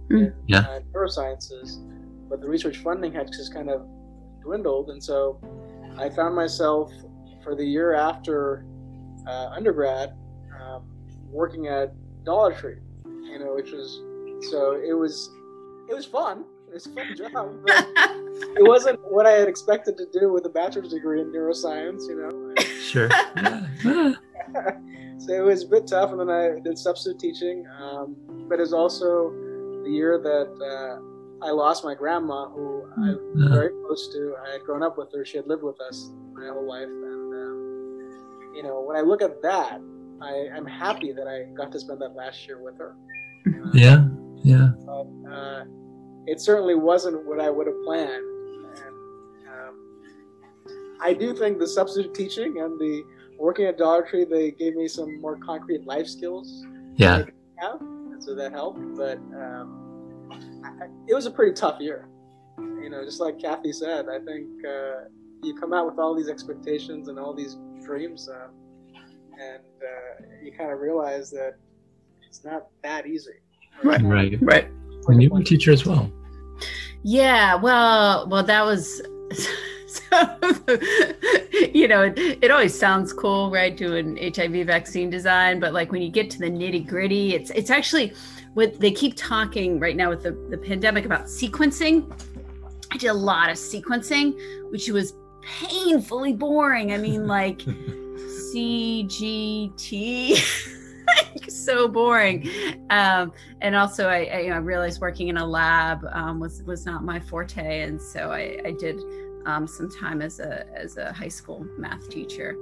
Mm. 0.09 0.17
in 0.27 0.33
Yeah. 0.47 0.59
uh, 0.69 0.79
neurosciences. 0.93 1.69
but 2.29 2.39
the 2.39 2.47
research 2.47 2.77
funding 2.77 3.11
had 3.19 3.27
just 3.27 3.53
kind 3.53 3.69
of 3.69 3.79
dwindled, 4.41 4.89
and 4.91 5.01
so 5.03 5.39
I 5.97 6.09
found 6.09 6.33
myself 6.35 6.89
for 7.43 7.55
the 7.55 7.65
year 7.75 7.93
after 7.93 8.65
uh, 9.27 9.47
undergrad 9.57 10.07
um, 10.61 10.81
working 11.29 11.67
at 11.67 11.87
Dollar 12.23 12.53
Tree, 12.53 12.79
you 13.31 13.37
know, 13.39 13.51
which 13.55 13.71
was 13.77 13.89
so 14.51 14.59
it 14.89 14.93
was 15.03 15.13
it 15.89 15.95
was 15.99 16.05
fun. 16.05 16.45
It 16.71 16.75
was 16.75 16.87
a 16.87 16.89
fun 16.91 17.15
job. 17.15 17.67
But 17.67 18.57
it 18.57 18.67
wasn't 18.67 18.99
what 19.11 19.25
I 19.25 19.31
had 19.31 19.47
expected 19.47 19.97
to 19.97 20.05
do 20.17 20.31
with 20.31 20.45
a 20.45 20.49
bachelor's 20.49 20.89
degree 20.89 21.21
in 21.21 21.31
neuroscience, 21.31 22.03
you 22.07 22.15
know. 22.15 22.53
Sure. 22.81 23.09
so 25.19 25.33
it 25.33 25.41
was 25.43 25.63
a 25.63 25.67
bit 25.67 25.85
tough, 25.87 26.11
and 26.11 26.19
then 26.19 26.29
I 26.29 26.59
did 26.59 26.77
substitute 26.77 27.19
teaching. 27.19 27.65
Um, 27.79 28.15
but 28.49 28.55
it 28.57 28.61
was 28.61 28.73
also 28.73 29.31
the 29.83 29.89
year 29.89 30.17
that 30.17 30.49
uh, 30.59 31.45
I 31.45 31.51
lost 31.51 31.83
my 31.85 31.93
grandma, 31.93 32.49
who 32.49 32.83
I'm 32.97 33.15
Uh-huh. 33.15 33.53
very 33.53 33.69
close 33.85 34.11
to. 34.13 34.35
I 34.47 34.51
had 34.53 34.61
grown 34.63 34.81
up 34.83 34.97
with 34.97 35.11
her; 35.13 35.23
she 35.23 35.37
had 35.37 35.47
lived 35.47 35.63
with 35.63 35.79
us 35.81 36.09
my 36.33 36.47
whole 36.47 36.67
life, 36.67 36.87
and 36.89 37.33
um, 37.43 38.51
you 38.55 38.63
know, 38.63 38.81
when 38.81 38.97
I 38.97 39.01
look 39.01 39.21
at 39.21 39.41
that, 39.43 39.79
I, 40.21 40.49
I'm 40.55 40.65
happy 40.65 41.11
that 41.13 41.27
I 41.27 41.43
got 41.55 41.71
to 41.73 41.79
spend 41.79 42.01
that 42.01 42.15
last 42.15 42.47
year 42.47 42.61
with 42.61 42.77
her. 42.79 42.95
Uh, 43.47 43.69
yeah. 43.73 44.07
Yeah. 44.43 44.71
but 44.85 45.07
uh, 45.31 45.63
it 46.27 46.39
certainly 46.39 46.75
wasn't 46.75 47.25
what 47.25 47.39
I 47.39 47.49
would 47.49 47.67
have 47.67 47.81
planned. 47.83 48.23
And 48.75 49.47
um, 49.49 50.01
I 51.01 51.13
do 51.13 51.35
think 51.35 51.59
the 51.59 51.67
substitute 51.67 52.13
teaching 52.13 52.59
and 52.59 52.79
the 52.79 53.03
working 53.39 53.65
at 53.65 53.77
Dollar 53.77 54.03
Tree 54.03 54.23
they 54.23 54.51
gave 54.51 54.75
me 54.75 54.87
some 54.87 55.19
more 55.19 55.37
concrete 55.37 55.85
life 55.85 56.07
skills. 56.07 56.63
Yeah. 56.95 57.25
Have, 57.59 57.81
and 57.81 58.23
so 58.23 58.35
that 58.35 58.51
helped. 58.51 58.79
But 58.95 59.17
um, 59.17 60.29
I, 60.63 60.85
I- 60.85 60.89
it 61.07 61.13
was 61.13 61.25
a 61.25 61.31
pretty 61.31 61.53
tough 61.53 61.79
year. 61.79 62.07
You 62.57 62.89
know, 62.89 63.03
just 63.03 63.19
like 63.19 63.39
Kathy 63.39 63.71
said, 63.73 64.05
I 64.09 64.19
think 64.19 64.47
uh, 64.65 65.05
you 65.43 65.55
come 65.55 65.73
out 65.73 65.85
with 65.87 65.97
all 65.99 66.15
these 66.15 66.29
expectations 66.29 67.07
and 67.07 67.17
all 67.19 67.33
these 67.33 67.57
dreams, 67.83 68.27
uh, 68.29 68.47
and 69.39 69.63
uh, 69.81 70.25
you 70.43 70.51
kind 70.51 70.71
of 70.71 70.79
realize 70.79 71.31
that 71.31 71.53
it's 72.27 72.43
not 72.43 72.67
that 72.83 73.07
easy. 73.07 73.31
Right. 73.83 74.01
Right. 74.03 74.37
right. 74.41 74.67
And 75.07 75.21
you 75.21 75.29
were 75.29 75.39
a 75.39 75.43
teacher 75.43 75.71
as 75.71 75.85
well. 75.85 76.11
Yeah, 77.03 77.55
well, 77.55 78.27
well, 78.27 78.43
that 78.43 78.63
was, 78.63 79.01
so, 79.87 80.37
you 81.73 81.87
know, 81.87 82.03
it, 82.03 82.17
it 82.43 82.51
always 82.51 82.77
sounds 82.77 83.11
cool, 83.11 83.49
right? 83.49 83.75
Doing 83.75 84.17
HIV 84.35 84.67
vaccine 84.67 85.09
design, 85.09 85.59
but 85.59 85.73
like 85.73 85.91
when 85.91 86.01
you 86.01 86.09
get 86.09 86.29
to 86.31 86.39
the 86.39 86.49
nitty 86.49 86.87
gritty, 86.87 87.33
it's 87.33 87.49
it's 87.51 87.69
actually 87.69 88.13
what 88.53 88.79
they 88.79 88.91
keep 88.91 89.15
talking 89.15 89.79
right 89.79 89.95
now 89.95 90.09
with 90.09 90.23
the, 90.23 90.31
the 90.49 90.57
pandemic 90.57 91.05
about 91.05 91.25
sequencing. 91.25 92.11
I 92.91 92.97
did 92.97 93.07
a 93.07 93.13
lot 93.13 93.49
of 93.49 93.55
sequencing, 93.57 94.35
which 94.71 94.89
was 94.89 95.13
painfully 95.41 96.33
boring. 96.33 96.93
I 96.93 96.97
mean, 96.97 97.25
like 97.25 97.59
CGT. 98.53 99.31
so 101.47 101.87
boring. 101.87 102.49
Um, 102.89 103.31
and 103.61 103.75
also 103.75 104.07
I, 104.07 104.25
I, 104.25 104.39
you 104.41 104.49
know, 104.49 104.55
I 104.55 104.59
realized 104.59 105.01
working 105.01 105.27
in 105.27 105.37
a 105.37 105.45
lab 105.45 106.05
um, 106.11 106.39
was 106.39 106.63
was 106.63 106.85
not 106.85 107.03
my 107.03 107.19
forte, 107.19 107.81
and 107.81 108.01
so 108.01 108.31
I, 108.31 108.59
I 108.65 108.71
did 108.71 108.99
um, 109.45 109.67
some 109.67 109.89
time 109.89 110.21
as 110.21 110.39
a 110.39 110.65
as 110.75 110.97
a 110.97 111.11
high 111.13 111.27
school 111.27 111.65
math 111.77 112.09
teacher 112.09 112.55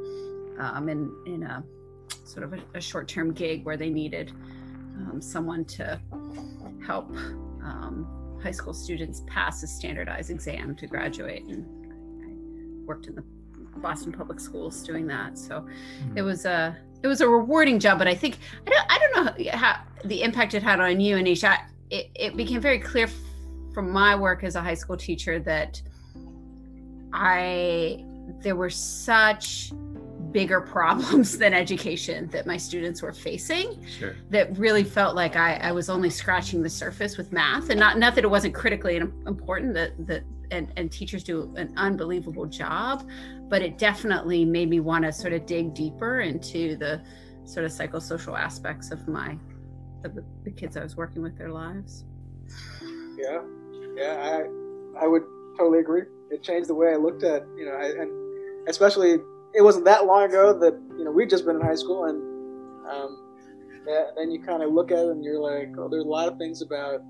um, 0.60 0.90
in 0.90 1.12
in 1.26 1.44
a 1.44 1.64
sort 2.24 2.44
of 2.44 2.54
a, 2.54 2.60
a 2.76 2.82
short 2.82 3.08
term 3.08 3.34
gig 3.34 3.66
where 3.66 3.78
they 3.78 3.90
needed 3.90 4.32
um, 4.98 5.22
someone 5.22 5.66
to 5.66 6.00
help 6.86 7.10
um, 7.64 8.40
high 8.42 8.52
school 8.52 8.74
students 8.74 9.24
pass 9.28 9.64
a 9.64 9.68
standardized 9.68 10.30
exam 10.30 10.76
to 10.76 10.88
graduate, 10.88 11.44
and 11.46 11.66
I 12.24 12.86
worked 12.86 13.08
in 13.08 13.16
the 13.16 13.24
Boston 13.78 14.12
Public 14.12 14.40
Schools 14.40 14.84
doing 14.84 15.08
that. 15.08 15.38
So 15.38 15.66
it 16.16 16.22
was 16.22 16.46
a 16.46 16.78
it 17.02 17.08
was 17.08 17.22
a 17.22 17.28
rewarding 17.30 17.80
job, 17.80 17.98
but 17.98 18.08
I 18.08 18.16
think 18.16 18.38
I 18.68 18.70
don't 18.70 18.86
I 18.90 19.00
don't 19.00 19.14
know 19.46 19.52
how 19.52 19.78
the 20.06 20.22
impact 20.24 20.54
it 20.54 20.64
had 20.64 20.80
on 20.80 21.00
you, 21.00 21.16
Anisha. 21.18 21.58
It, 21.90 22.10
it 22.16 22.38
became 22.38 22.62
very 22.62 22.80
clear 22.80 23.06
f- 23.06 23.14
from 23.74 23.92
my 23.92 24.16
work 24.16 24.44
as 24.44 24.56
a 24.56 24.62
high 24.62 24.74
school 24.76 24.98
teacher 24.98 25.40
that 25.40 25.82
I 27.14 28.06
there 28.44 28.56
were 28.56 28.70
such 28.70 29.72
bigger 30.32 30.62
problems 30.62 31.38
than 31.42 31.54
education 31.54 32.28
that 32.28 32.46
my 32.46 32.56
students 32.58 33.02
were 33.02 33.12
facing 33.12 33.84
Sure. 33.88 34.16
that 34.30 34.56
really 34.58 34.84
felt 34.84 35.16
like 35.16 35.36
I, 35.36 35.56
I 35.56 35.72
was 35.72 35.90
only 35.90 36.12
scratching 36.12 36.62
the 36.62 36.70
surface 36.70 37.18
with 37.18 37.32
math 37.32 37.70
and 37.72 37.80
not 37.80 37.98
not 37.98 38.14
that 38.16 38.24
it 38.24 38.30
wasn't 38.30 38.54
critically 38.54 38.98
important 38.98 39.74
that 39.74 39.94
that 40.06 40.24
and, 40.52 40.72
and 40.78 40.92
teachers 40.92 41.24
do 41.24 41.54
an 41.56 41.74
unbelievable 41.78 42.46
job 42.46 43.08
but 43.50 43.62
it 43.62 43.78
definitely 43.78 44.46
made 44.46 44.70
me 44.70 44.80
want 44.80 45.04
to 45.04 45.12
sort 45.12 45.34
of 45.34 45.46
dig 45.46 45.74
deeper 45.74 46.22
into 46.22 46.78
the 46.78 47.02
sort 47.46 47.66
of 47.66 47.72
psychosocial 47.72 48.40
aspects 48.40 48.92
of 48.92 49.08
my 49.08 49.38
of 50.06 50.16
the, 50.16 50.24
the 50.44 50.52
kids 50.52 50.78
I 50.78 50.84
was 50.84 50.96
working 50.96 51.22
with 51.22 51.38
their 51.38 51.50
lives. 51.50 52.06
Yeah, 53.18 53.42
yeah, 53.96 54.46
I 54.96 55.04
I 55.04 55.08
would 55.08 55.24
totally 55.58 55.80
agree. 55.80 56.04
It 56.30 56.44
changed 56.44 56.70
the 56.70 56.76
way 56.76 56.94
I 56.94 56.96
looked 56.96 57.24
at 57.24 57.46
you 57.58 57.66
know, 57.66 57.74
I, 57.74 57.86
and 57.88 58.70
especially 58.70 59.18
it 59.56 59.62
wasn't 59.62 59.86
that 59.86 60.06
long 60.06 60.24
ago 60.24 60.58
that 60.58 60.80
you 60.98 61.04
know 61.04 61.12
we'd 61.12 61.30
just 61.30 61.46
been 61.46 61.56
in 61.56 61.62
high 61.62 61.76
school, 61.76 62.06
and 62.06 62.18
um, 62.88 63.20
that, 63.86 64.14
then 64.16 64.32
you 64.32 64.42
kind 64.42 64.62
of 64.64 64.72
look 64.72 64.92
at 64.92 65.00
it 65.00 65.10
and 65.10 65.24
you're 65.24 65.40
like, 65.40 65.74
oh, 65.78 65.90
there's 65.90 66.06
a 66.06 66.08
lot 66.08 66.28
of 66.28 66.38
things 66.38 66.62
about 66.62 67.02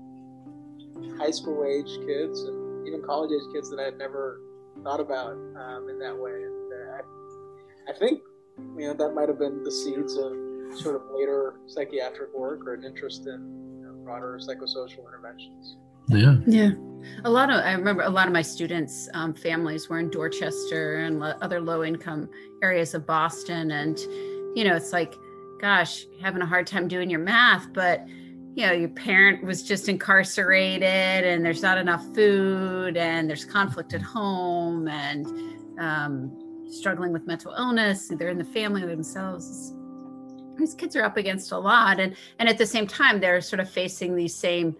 high 1.18 1.30
school 1.30 1.64
age 1.64 1.98
kids 2.06 2.42
and 2.42 2.59
even 2.90 3.02
college 3.02 3.30
age 3.32 3.52
kids 3.52 3.70
that 3.70 3.78
I 3.78 3.84
had 3.84 3.98
never 3.98 4.40
thought 4.82 5.00
about 5.00 5.32
um, 5.32 5.88
in 5.88 5.98
that 5.98 6.16
way. 6.16 6.32
And 6.32 6.72
uh, 6.72 6.96
I, 6.96 7.92
I 7.92 7.98
think 7.98 8.22
you 8.76 8.86
know 8.86 8.94
that 8.94 9.14
might 9.14 9.28
have 9.28 9.38
been 9.38 9.62
the 9.62 9.70
seeds 9.70 10.16
of 10.16 10.32
sort 10.78 10.96
of 10.96 11.02
later 11.12 11.54
psychiatric 11.66 12.34
work 12.34 12.66
or 12.66 12.74
an 12.74 12.84
interest 12.84 13.26
in 13.26 13.78
you 13.80 13.86
know, 13.86 14.04
broader 14.04 14.38
psychosocial 14.40 15.06
interventions. 15.06 15.76
Yeah. 16.08 16.36
Yeah, 16.46 16.70
a 17.24 17.30
lot 17.30 17.50
of 17.50 17.64
I 17.64 17.72
remember 17.72 18.02
a 18.02 18.10
lot 18.10 18.26
of 18.26 18.32
my 18.32 18.42
students' 18.42 19.08
um, 19.14 19.32
families 19.32 19.88
were 19.88 19.98
in 20.00 20.10
Dorchester 20.10 20.96
and 20.96 21.20
lo- 21.20 21.34
other 21.40 21.60
low-income 21.60 22.28
areas 22.62 22.94
of 22.94 23.06
Boston, 23.06 23.70
and 23.70 23.98
you 24.56 24.64
know, 24.64 24.74
it's 24.74 24.92
like, 24.92 25.14
gosh, 25.60 26.06
having 26.20 26.42
a 26.42 26.46
hard 26.46 26.66
time 26.66 26.88
doing 26.88 27.08
your 27.08 27.20
math, 27.20 27.72
but 27.72 28.04
you 28.54 28.66
know, 28.66 28.72
your 28.72 28.88
parent 28.88 29.44
was 29.44 29.62
just 29.62 29.88
incarcerated, 29.88 30.82
and 30.82 31.44
there's 31.44 31.62
not 31.62 31.78
enough 31.78 32.04
food, 32.14 32.96
and 32.96 33.28
there's 33.28 33.44
conflict 33.44 33.94
at 33.94 34.02
home, 34.02 34.88
and 34.88 35.26
um, 35.78 36.66
struggling 36.70 37.12
with 37.12 37.26
mental 37.26 37.52
illness. 37.52 38.08
They're 38.08 38.28
in 38.28 38.38
the 38.38 38.44
family 38.44 38.84
themselves. 38.84 39.74
These 40.58 40.74
kids 40.74 40.96
are 40.96 41.04
up 41.04 41.16
against 41.16 41.52
a 41.52 41.58
lot, 41.58 42.00
and 42.00 42.16
and 42.38 42.48
at 42.48 42.58
the 42.58 42.66
same 42.66 42.86
time, 42.86 43.20
they're 43.20 43.40
sort 43.40 43.60
of 43.60 43.70
facing 43.70 44.16
these 44.16 44.34
same 44.34 44.76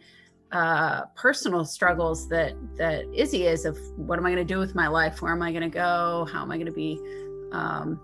uh, 0.53 1.03
personal 1.15 1.65
struggles 1.65 2.29
that 2.29 2.55
that 2.77 3.05
Izzy 3.15 3.47
is 3.47 3.65
of 3.65 3.79
what 3.97 4.19
am 4.19 4.27
I 4.27 4.31
going 4.31 4.47
to 4.47 4.55
do 4.55 4.59
with 4.59 4.75
my 4.75 4.89
life? 4.89 5.23
Where 5.23 5.33
am 5.33 5.43
I 5.43 5.53
going 5.53 5.63
to 5.63 5.69
go? 5.69 6.27
How 6.33 6.43
am 6.43 6.51
I 6.51 6.57
going 6.57 6.67
to 6.67 6.73
be 6.73 7.01
um, 7.53 8.01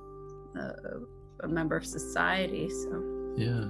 a, 0.56 1.44
a 1.44 1.48
member 1.48 1.76
of 1.76 1.84
society? 1.84 2.70
So 2.70 3.34
Yeah. 3.36 3.66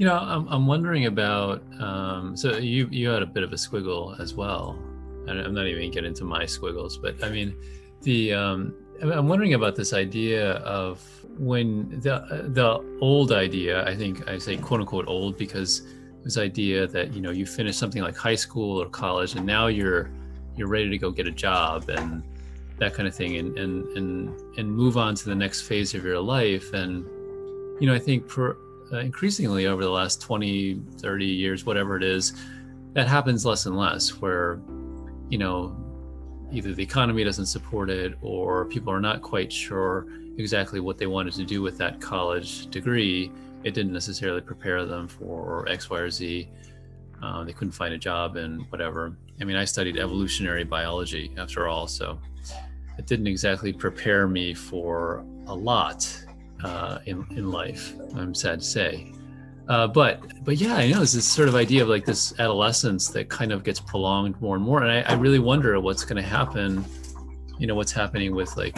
You 0.00 0.06
know, 0.06 0.16
I'm, 0.16 0.48
I'm 0.48 0.66
wondering 0.66 1.04
about. 1.04 1.62
Um, 1.78 2.34
so 2.34 2.56
you 2.56 2.88
you 2.90 3.10
had 3.10 3.22
a 3.22 3.26
bit 3.26 3.42
of 3.42 3.52
a 3.52 3.56
squiggle 3.56 4.18
as 4.18 4.32
well, 4.32 4.78
and 5.28 5.38
I'm 5.38 5.52
not 5.52 5.66
even 5.66 5.82
gonna 5.82 5.92
get 5.92 6.06
into 6.06 6.24
my 6.24 6.46
squiggles, 6.46 6.96
but 6.96 7.22
I 7.22 7.28
mean, 7.28 7.54
the 8.00 8.32
um, 8.32 8.74
I'm 9.02 9.28
wondering 9.28 9.52
about 9.52 9.76
this 9.76 9.92
idea 9.92 10.52
of 10.78 11.06
when 11.38 12.00
the 12.00 12.48
the 12.48 12.82
old 13.02 13.30
idea. 13.30 13.86
I 13.86 13.94
think 13.94 14.26
I 14.26 14.38
say 14.38 14.56
quote 14.56 14.80
unquote 14.80 15.06
old 15.06 15.36
because 15.36 15.82
this 16.24 16.38
idea 16.38 16.86
that 16.86 17.12
you 17.12 17.20
know 17.20 17.30
you 17.30 17.44
finish 17.44 17.76
something 17.76 18.00
like 18.00 18.16
high 18.16 18.36
school 18.36 18.80
or 18.80 18.88
college, 18.88 19.34
and 19.34 19.44
now 19.44 19.66
you're 19.66 20.10
you're 20.56 20.68
ready 20.68 20.88
to 20.88 20.96
go 20.96 21.10
get 21.10 21.26
a 21.26 21.30
job 21.30 21.90
and 21.90 22.22
that 22.78 22.94
kind 22.94 23.06
of 23.06 23.14
thing, 23.14 23.36
and 23.36 23.58
and 23.58 23.86
and 23.98 24.58
and 24.58 24.74
move 24.74 24.96
on 24.96 25.14
to 25.14 25.26
the 25.26 25.34
next 25.34 25.68
phase 25.68 25.94
of 25.94 26.04
your 26.06 26.20
life, 26.20 26.72
and 26.72 27.04
you 27.82 27.86
know, 27.86 27.92
I 27.92 27.98
think 27.98 28.30
for 28.30 28.56
uh, 28.92 28.98
increasingly 28.98 29.66
over 29.66 29.82
the 29.82 29.90
last 29.90 30.20
20, 30.20 30.80
30 30.98 31.24
years, 31.24 31.64
whatever 31.64 31.96
it 31.96 32.02
is, 32.02 32.32
that 32.94 33.06
happens 33.06 33.46
less 33.46 33.66
and 33.66 33.76
less 33.76 34.20
where, 34.20 34.60
you 35.28 35.38
know, 35.38 35.76
either 36.52 36.74
the 36.74 36.82
economy 36.82 37.22
doesn't 37.22 37.46
support 37.46 37.88
it 37.90 38.14
or 38.22 38.64
people 38.64 38.92
are 38.92 39.00
not 39.00 39.22
quite 39.22 39.52
sure 39.52 40.06
exactly 40.36 40.80
what 40.80 40.98
they 40.98 41.06
wanted 41.06 41.32
to 41.34 41.44
do 41.44 41.62
with 41.62 41.78
that 41.78 42.00
college 42.00 42.66
degree. 42.70 43.30
It 43.62 43.74
didn't 43.74 43.92
necessarily 43.92 44.40
prepare 44.40 44.84
them 44.84 45.06
for 45.06 45.68
X, 45.68 45.90
Y, 45.90 45.98
or 45.98 46.10
Z. 46.10 46.48
Uh, 47.22 47.44
they 47.44 47.52
couldn't 47.52 47.72
find 47.72 47.94
a 47.94 47.98
job 47.98 48.36
and 48.36 48.62
whatever. 48.70 49.16
I 49.40 49.44
mean, 49.44 49.56
I 49.56 49.64
studied 49.64 49.98
evolutionary 49.98 50.64
biology 50.64 51.32
after 51.38 51.68
all, 51.68 51.86
so 51.86 52.18
it 52.98 53.06
didn't 53.06 53.26
exactly 53.26 53.72
prepare 53.72 54.26
me 54.26 54.54
for 54.54 55.24
a 55.46 55.54
lot 55.54 56.24
uh, 56.64 56.98
in 57.06 57.26
in 57.30 57.50
life. 57.50 57.94
I'm 58.16 58.34
sad 58.34 58.60
to 58.60 58.66
say. 58.66 59.12
Uh, 59.68 59.86
but 59.86 60.44
but 60.44 60.56
yeah, 60.56 60.74
I 60.74 60.88
know 60.88 60.96
there's 60.96 61.12
this 61.12 61.28
sort 61.28 61.48
of 61.48 61.54
idea 61.54 61.82
of 61.82 61.88
like 61.88 62.04
this 62.04 62.32
adolescence 62.40 63.08
that 63.08 63.28
kind 63.28 63.52
of 63.52 63.62
gets 63.62 63.78
prolonged 63.78 64.40
more 64.40 64.56
and 64.56 64.64
more, 64.64 64.82
and 64.82 64.90
I, 64.90 65.12
I 65.12 65.14
really 65.14 65.38
wonder 65.38 65.78
what's 65.80 66.04
going 66.04 66.20
to 66.22 66.28
happen. 66.28 66.84
You 67.58 67.66
know, 67.66 67.74
what's 67.74 67.92
happening 67.92 68.34
with 68.34 68.56
like 68.56 68.76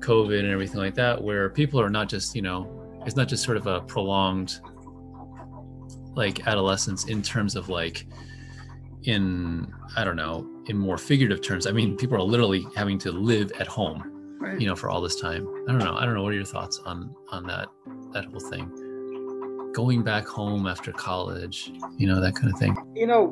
COVID 0.00 0.40
and 0.40 0.48
everything 0.48 0.80
like 0.80 0.94
that, 0.96 1.22
where 1.22 1.50
people 1.50 1.80
are 1.80 1.90
not 1.90 2.08
just 2.08 2.34
you 2.34 2.42
know, 2.42 2.68
it's 3.06 3.16
not 3.16 3.28
just 3.28 3.44
sort 3.44 3.56
of 3.56 3.66
a 3.66 3.80
prolonged 3.82 4.60
like 6.16 6.46
adolescence 6.46 7.06
in 7.06 7.22
terms 7.22 7.56
of 7.56 7.68
like 7.68 8.06
in 9.04 9.72
I 9.96 10.04
don't 10.04 10.16
know 10.16 10.48
in 10.66 10.76
more 10.76 10.98
figurative 10.98 11.42
terms. 11.42 11.66
I 11.66 11.70
mean, 11.70 11.96
people 11.96 12.16
are 12.16 12.22
literally 12.22 12.66
having 12.74 12.98
to 13.00 13.12
live 13.12 13.52
at 13.60 13.66
home, 13.66 14.13
Right. 14.44 14.60
you 14.60 14.66
know, 14.66 14.76
for 14.76 14.90
all 14.90 15.00
this 15.00 15.16
time. 15.16 15.48
I 15.68 15.72
don't 15.72 15.78
know. 15.78 15.96
I 15.96 16.04
don't 16.04 16.14
know. 16.14 16.22
What 16.22 16.32
are 16.32 16.36
your 16.36 16.44
thoughts 16.44 16.78
on 16.84 17.14
on 17.30 17.46
that 17.46 17.68
that 18.12 18.26
whole 18.26 18.40
thing? 18.40 18.70
Going 19.72 20.02
back 20.02 20.26
home 20.26 20.66
after 20.66 20.92
college, 20.92 21.72
you 21.96 22.06
know, 22.06 22.20
that 22.20 22.34
kind 22.36 22.52
of 22.52 22.58
thing. 22.58 22.76
You 22.94 23.06
know, 23.06 23.24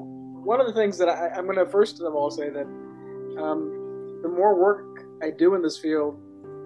one 0.45 0.61
of 0.61 0.67
the 0.67 0.73
things 0.73 0.99
that 0.99 1.09
I, 1.09 1.29
I'm 1.29 1.45
going 1.45 1.57
to 1.59 1.67
first 1.67 2.01
of 2.01 2.15
all 2.15 2.31
say 2.31 2.51
that 2.51 2.67
um, 3.41 4.19
the 4.23 4.29
more 4.29 4.59
work 4.59 5.05
I 5.23 5.31
do 5.31 5.55
in 5.55 5.63
this 5.63 5.79
field, 5.79 6.19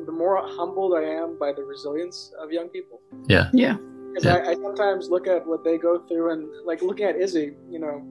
the 0.06 0.12
more 0.12 0.36
humbled 0.46 0.94
I 0.94 1.02
am 1.02 1.38
by 1.38 1.52
the 1.52 1.62
resilience 1.62 2.32
of 2.40 2.50
young 2.52 2.68
people. 2.68 3.00
Yeah. 3.28 3.50
Yeah. 3.52 3.76
Because 4.14 4.24
Yeah. 4.24 4.36
I, 4.36 4.50
I 4.50 4.54
sometimes 4.54 5.10
look 5.10 5.26
at 5.26 5.46
what 5.46 5.62
they 5.64 5.76
go 5.76 5.98
through 6.08 6.32
and 6.32 6.48
like 6.64 6.80
looking 6.80 7.04
at 7.06 7.16
Izzy, 7.16 7.54
you 7.68 7.78
know, 7.78 8.02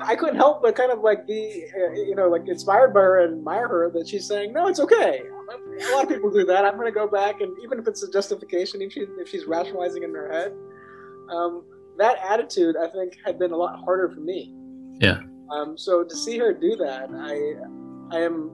I 0.00 0.16
couldn't 0.16 0.36
help 0.36 0.62
but 0.62 0.76
kind 0.76 0.92
of 0.92 1.00
like 1.00 1.26
be, 1.26 1.66
uh, 1.76 1.92
you 1.92 2.14
know, 2.14 2.28
like 2.28 2.46
inspired 2.46 2.92
by 2.92 3.00
her 3.00 3.24
and 3.24 3.38
admire 3.38 3.68
her 3.68 3.90
that 3.94 4.08
she's 4.08 4.26
saying, 4.26 4.52
no, 4.52 4.66
it's 4.66 4.80
okay. 4.80 5.22
A 5.22 5.92
lot 5.92 6.04
of 6.04 6.08
people 6.08 6.30
do 6.30 6.44
that. 6.44 6.64
I'm 6.64 6.74
going 6.74 6.86
to 6.86 6.92
go 6.92 7.06
back 7.06 7.40
and 7.40 7.56
even 7.62 7.78
if 7.78 7.88
it's 7.88 8.02
a 8.02 8.10
justification, 8.10 8.82
if, 8.82 8.92
she, 8.92 9.06
if 9.18 9.28
she's 9.28 9.46
rationalizing 9.46 10.02
in 10.02 10.14
her 10.14 10.30
head, 10.30 10.52
um, 11.30 11.64
that 11.96 12.18
attitude 12.28 12.76
I 12.76 12.88
think 12.88 13.14
had 13.24 13.38
been 13.38 13.52
a 13.52 13.56
lot 13.56 13.78
harder 13.84 14.08
for 14.08 14.20
me. 14.20 14.54
Yeah. 15.00 15.20
Um, 15.50 15.78
so 15.78 16.04
to 16.04 16.16
see 16.16 16.38
her 16.38 16.52
do 16.52 16.76
that, 16.76 17.08
I, 17.14 18.16
I 18.16 18.20
am, 18.20 18.50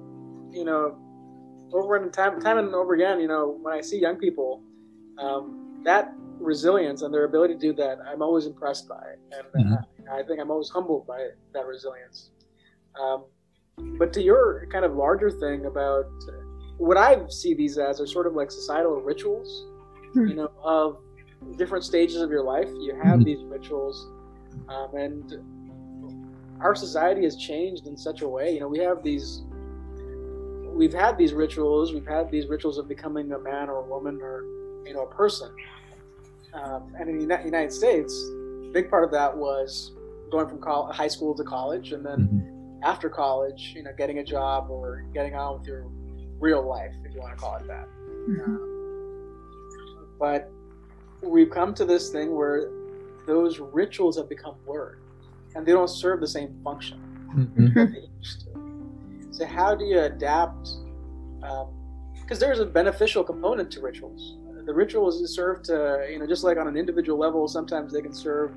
you 0.52 0.64
know, 0.64 0.98
over 1.72 1.96
and 1.96 2.12
time, 2.12 2.40
time 2.40 2.58
and 2.58 2.72
over 2.74 2.94
again, 2.94 3.20
you 3.20 3.26
know, 3.26 3.58
when 3.60 3.74
I 3.74 3.80
see 3.80 3.98
young 4.00 4.16
people, 4.16 4.62
um, 5.18 5.63
that 5.84 6.12
resilience 6.38 7.02
and 7.02 7.12
their 7.12 7.24
ability 7.24 7.54
to 7.54 7.60
do 7.60 7.72
that, 7.74 7.98
I'm 8.06 8.22
always 8.22 8.46
impressed 8.46 8.88
by 8.88 9.00
it, 9.12 9.20
and 9.32 9.72
uh, 9.72 9.82
I 10.12 10.22
think 10.22 10.40
I'm 10.40 10.50
always 10.50 10.68
humbled 10.68 11.06
by 11.06 11.18
it, 11.18 11.38
that 11.52 11.66
resilience. 11.66 12.30
Um, 13.00 13.24
but 13.98 14.12
to 14.14 14.22
your 14.22 14.66
kind 14.72 14.84
of 14.84 14.94
larger 14.94 15.30
thing 15.30 15.66
about 15.66 16.06
what 16.78 16.96
I 16.96 17.26
see 17.28 17.54
these 17.54 17.78
as 17.78 18.00
are 18.00 18.06
sort 18.06 18.26
of 18.26 18.34
like 18.34 18.50
societal 18.50 19.00
rituals, 19.00 19.66
Hmm. 20.14 20.28
you 20.28 20.34
know, 20.36 20.50
of 20.62 20.98
different 21.56 21.84
stages 21.84 22.20
of 22.20 22.30
your 22.30 22.44
life. 22.44 22.68
You 22.68 22.94
have 23.02 23.20
Mhm. 23.20 23.24
these 23.24 23.44
rituals, 23.44 24.08
um, 24.68 24.94
and 24.94 25.24
our 26.60 26.74
society 26.74 27.24
has 27.24 27.36
changed 27.36 27.86
in 27.88 27.96
such 27.96 28.22
a 28.22 28.28
way. 28.28 28.54
You 28.54 28.60
know, 28.60 28.68
we 28.68 28.78
have 28.78 29.02
these. 29.02 29.42
We've 30.74 30.92
had 30.92 31.16
these 31.16 31.32
rituals. 31.32 31.92
We've 31.92 32.06
had 32.06 32.30
these 32.30 32.46
rituals 32.48 32.78
of 32.78 32.88
becoming 32.88 33.30
a 33.32 33.38
man 33.38 33.68
or 33.68 33.76
a 33.76 33.82
woman 33.88 34.18
or, 34.20 34.42
you 34.86 34.92
know, 34.92 35.02
a 35.02 35.14
person. 35.14 35.50
Um, 36.52 36.94
and 36.98 37.08
in 37.08 37.18
the 37.28 37.40
United 37.44 37.72
States, 37.72 38.12
a 38.68 38.70
big 38.72 38.90
part 38.90 39.04
of 39.04 39.10
that 39.12 39.36
was 39.36 39.92
going 40.30 40.48
from 40.48 40.58
col- 40.60 40.90
high 40.92 41.08
school 41.08 41.34
to 41.34 41.44
college, 41.44 41.92
and 41.92 42.04
then 42.04 42.28
Mhm. 42.28 42.80
after 42.82 43.08
college, 43.08 43.72
you 43.76 43.82
know, 43.82 43.92
getting 43.96 44.18
a 44.18 44.24
job 44.24 44.68
or 44.70 45.04
getting 45.12 45.34
on 45.34 45.58
with 45.58 45.66
your 45.66 45.84
real 46.40 46.62
life, 46.62 46.92
if 47.04 47.14
you 47.14 47.20
want 47.20 47.34
to 47.36 47.40
call 47.40 47.56
it 47.56 47.66
that. 47.68 47.88
Um, 48.44 48.60
but 50.18 50.50
we've 51.22 51.50
come 51.50 51.72
to 51.74 51.84
this 51.84 52.10
thing 52.10 52.34
where 52.34 52.68
those 53.26 53.58
rituals 53.60 54.16
have 54.16 54.28
become 54.28 54.56
blurred, 54.66 54.98
and 55.54 55.64
they 55.66 55.72
don't 55.72 55.88
serve 55.90 56.20
the 56.20 56.26
same 56.26 56.54
function 56.64 56.98
Mhm. 57.36 57.74
that 57.74 57.92
they 57.92 58.08
used 58.18 58.40
to. 58.42 58.63
So 59.34 59.44
how 59.44 59.74
do 59.74 59.84
you 59.84 59.98
adapt? 59.98 60.68
Because 62.22 62.38
there's 62.38 62.60
a 62.60 62.64
beneficial 62.66 63.24
component 63.24 63.68
to 63.72 63.80
rituals. 63.80 64.38
The 64.64 64.72
rituals 64.72 65.34
serve 65.34 65.62
to, 65.64 66.06
you 66.08 66.20
know, 66.20 66.26
just 66.26 66.44
like 66.44 66.56
on 66.56 66.68
an 66.68 66.76
individual 66.76 67.18
level, 67.18 67.48
sometimes 67.48 67.92
they 67.92 68.00
can 68.00 68.14
serve 68.14 68.52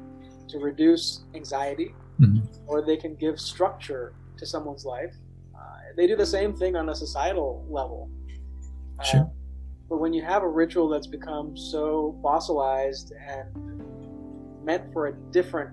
to 0.50 0.60
reduce 0.60 1.26
anxiety, 1.34 1.96
Mhm. 2.20 2.48
or 2.68 2.84
they 2.84 2.96
can 2.96 3.16
give 3.16 3.40
structure 3.40 4.14
to 4.38 4.46
someone's 4.46 4.86
life. 4.86 5.16
Uh, 5.56 5.58
they 5.98 6.06
do 6.06 6.16
the 6.16 6.26
same 6.28 6.56
thing 6.56 6.76
on 6.76 6.90
a 6.90 6.96
societal 6.96 7.66
level. 7.70 8.08
Uh, 9.00 9.04
Sure. 9.04 9.32
but 9.90 9.98
when 9.98 10.14
you 10.14 10.22
have 10.22 10.44
a 10.44 10.48
ritual 10.48 10.88
that's 10.90 11.08
become 11.08 11.58
so 11.58 12.16
fossilized 12.22 13.14
and 13.14 13.50
meant 14.64 14.94
for 14.94 15.08
a 15.08 15.14
different 15.32 15.72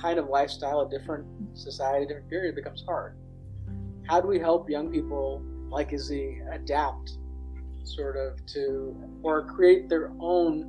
kind 0.00 0.20
of 0.20 0.28
lifestyle, 0.28 0.80
a 0.82 0.88
different 0.88 1.26
society, 1.58 2.04
a 2.04 2.06
different 2.08 2.28
period, 2.28 2.52
it 2.52 2.54
becomes 2.54 2.84
hard. 2.86 3.16
How 4.08 4.20
do 4.20 4.28
we 4.28 4.38
help 4.38 4.68
young 4.68 4.90
people 4.90 5.42
like 5.70 5.92
Izzy 5.92 6.40
adapt 6.50 7.18
sort 7.84 8.16
of 8.16 8.44
to, 8.46 8.96
or 9.22 9.46
create 9.46 9.88
their 9.88 10.12
own 10.20 10.68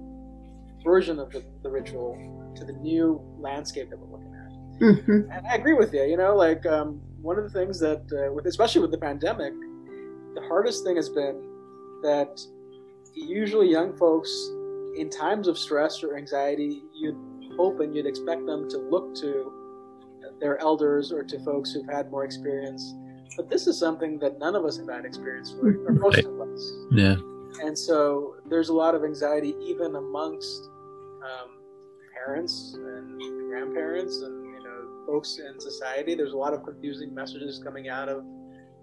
version 0.84 1.20
of 1.20 1.32
the, 1.32 1.44
the 1.62 1.70
ritual 1.70 2.18
to 2.56 2.66
the 2.66 2.74
new 2.74 3.22
landscape 3.40 3.90
that 3.90 3.98
we're 4.00 4.18
looking 4.18 4.34
at? 4.34 4.80
Mhm. 4.80 5.36
And 5.36 5.48
I 5.48 5.56
agree 5.56 5.74
with 5.74 5.94
you. 5.94 6.04
You 6.04 6.18
know, 6.18 6.36
like 6.36 6.66
um, 6.66 7.02
one 7.22 7.38
of 7.38 7.44
the 7.44 7.50
things 7.50 7.80
that, 7.80 8.02
uh, 8.12 8.34
with 8.34 8.46
especially 8.46 8.82
with 8.82 8.92
the 8.92 8.98
pandemic, 8.98 9.54
the 10.36 10.42
hardest 10.48 10.84
thing 10.84 10.96
has 10.96 11.10
been 11.10 11.42
that 12.04 12.40
usually 13.14 13.70
young 13.70 13.96
folks, 13.98 14.30
in 14.98 15.10
times 15.10 15.48
of 15.48 15.58
stress 15.58 16.04
or 16.04 16.18
anxiety, 16.18 16.84
you'd 16.94 17.16
hope 17.56 17.80
and 17.80 17.96
you'd 17.96 18.06
expect 18.08 18.46
them 18.46 18.68
to 18.70 18.78
look 18.78 19.14
to 19.16 19.52
their 20.40 20.60
elders 20.60 21.12
or 21.12 21.24
to 21.24 21.40
folks 21.44 21.72
who've 21.72 21.88
had 21.88 22.10
more 22.12 22.26
experience. 22.26 22.94
But 23.38 23.50
this 23.50 23.68
is 23.68 23.78
something 23.80 24.20
that 24.20 24.38
none 24.40 24.56
of 24.56 24.64
us 24.66 24.78
have 24.78 24.88
had 24.90 25.06
experience 25.06 25.54
with, 25.54 25.76
or 25.88 25.94
most 25.94 26.18
Right. 26.18 26.26
of 26.26 26.40
us. 26.42 26.74
Yeah. 26.92 27.16
And 27.64 27.78
so 27.78 28.36
there's 28.50 28.70
a 28.70 28.74
lot 28.74 28.96
of 28.96 29.04
anxiety 29.04 29.56
even 29.62 29.96
amongst 29.96 30.70
um, 31.24 31.50
parents 32.14 32.74
and 32.76 33.20
grandparents 33.50 34.22
and 34.22 34.46
you 34.56 34.64
know 34.64 35.06
folks 35.08 35.40
in 35.40 35.60
society. 35.60 36.16
There's 36.16 36.34
a 36.34 36.38
lot 36.38 36.54
of 36.54 36.64
confusing 36.64 37.14
messages 37.14 37.60
coming 37.64 37.90
out 37.90 38.10
of 38.10 38.24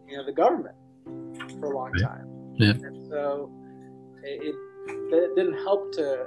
you 0.08 0.16
know 0.16 0.24
the 0.24 0.32
government 0.32 0.76
for 1.58 1.72
a 1.72 1.76
long 1.76 1.92
Right. 1.92 2.02
time. 2.02 2.26
Yeah. 2.54 2.70
And 2.72 3.08
so 3.08 3.50
it, 4.22 4.54
it, 4.54 4.54
it 5.14 5.34
didn't 5.36 5.58
help 5.58 5.92
to 5.92 6.26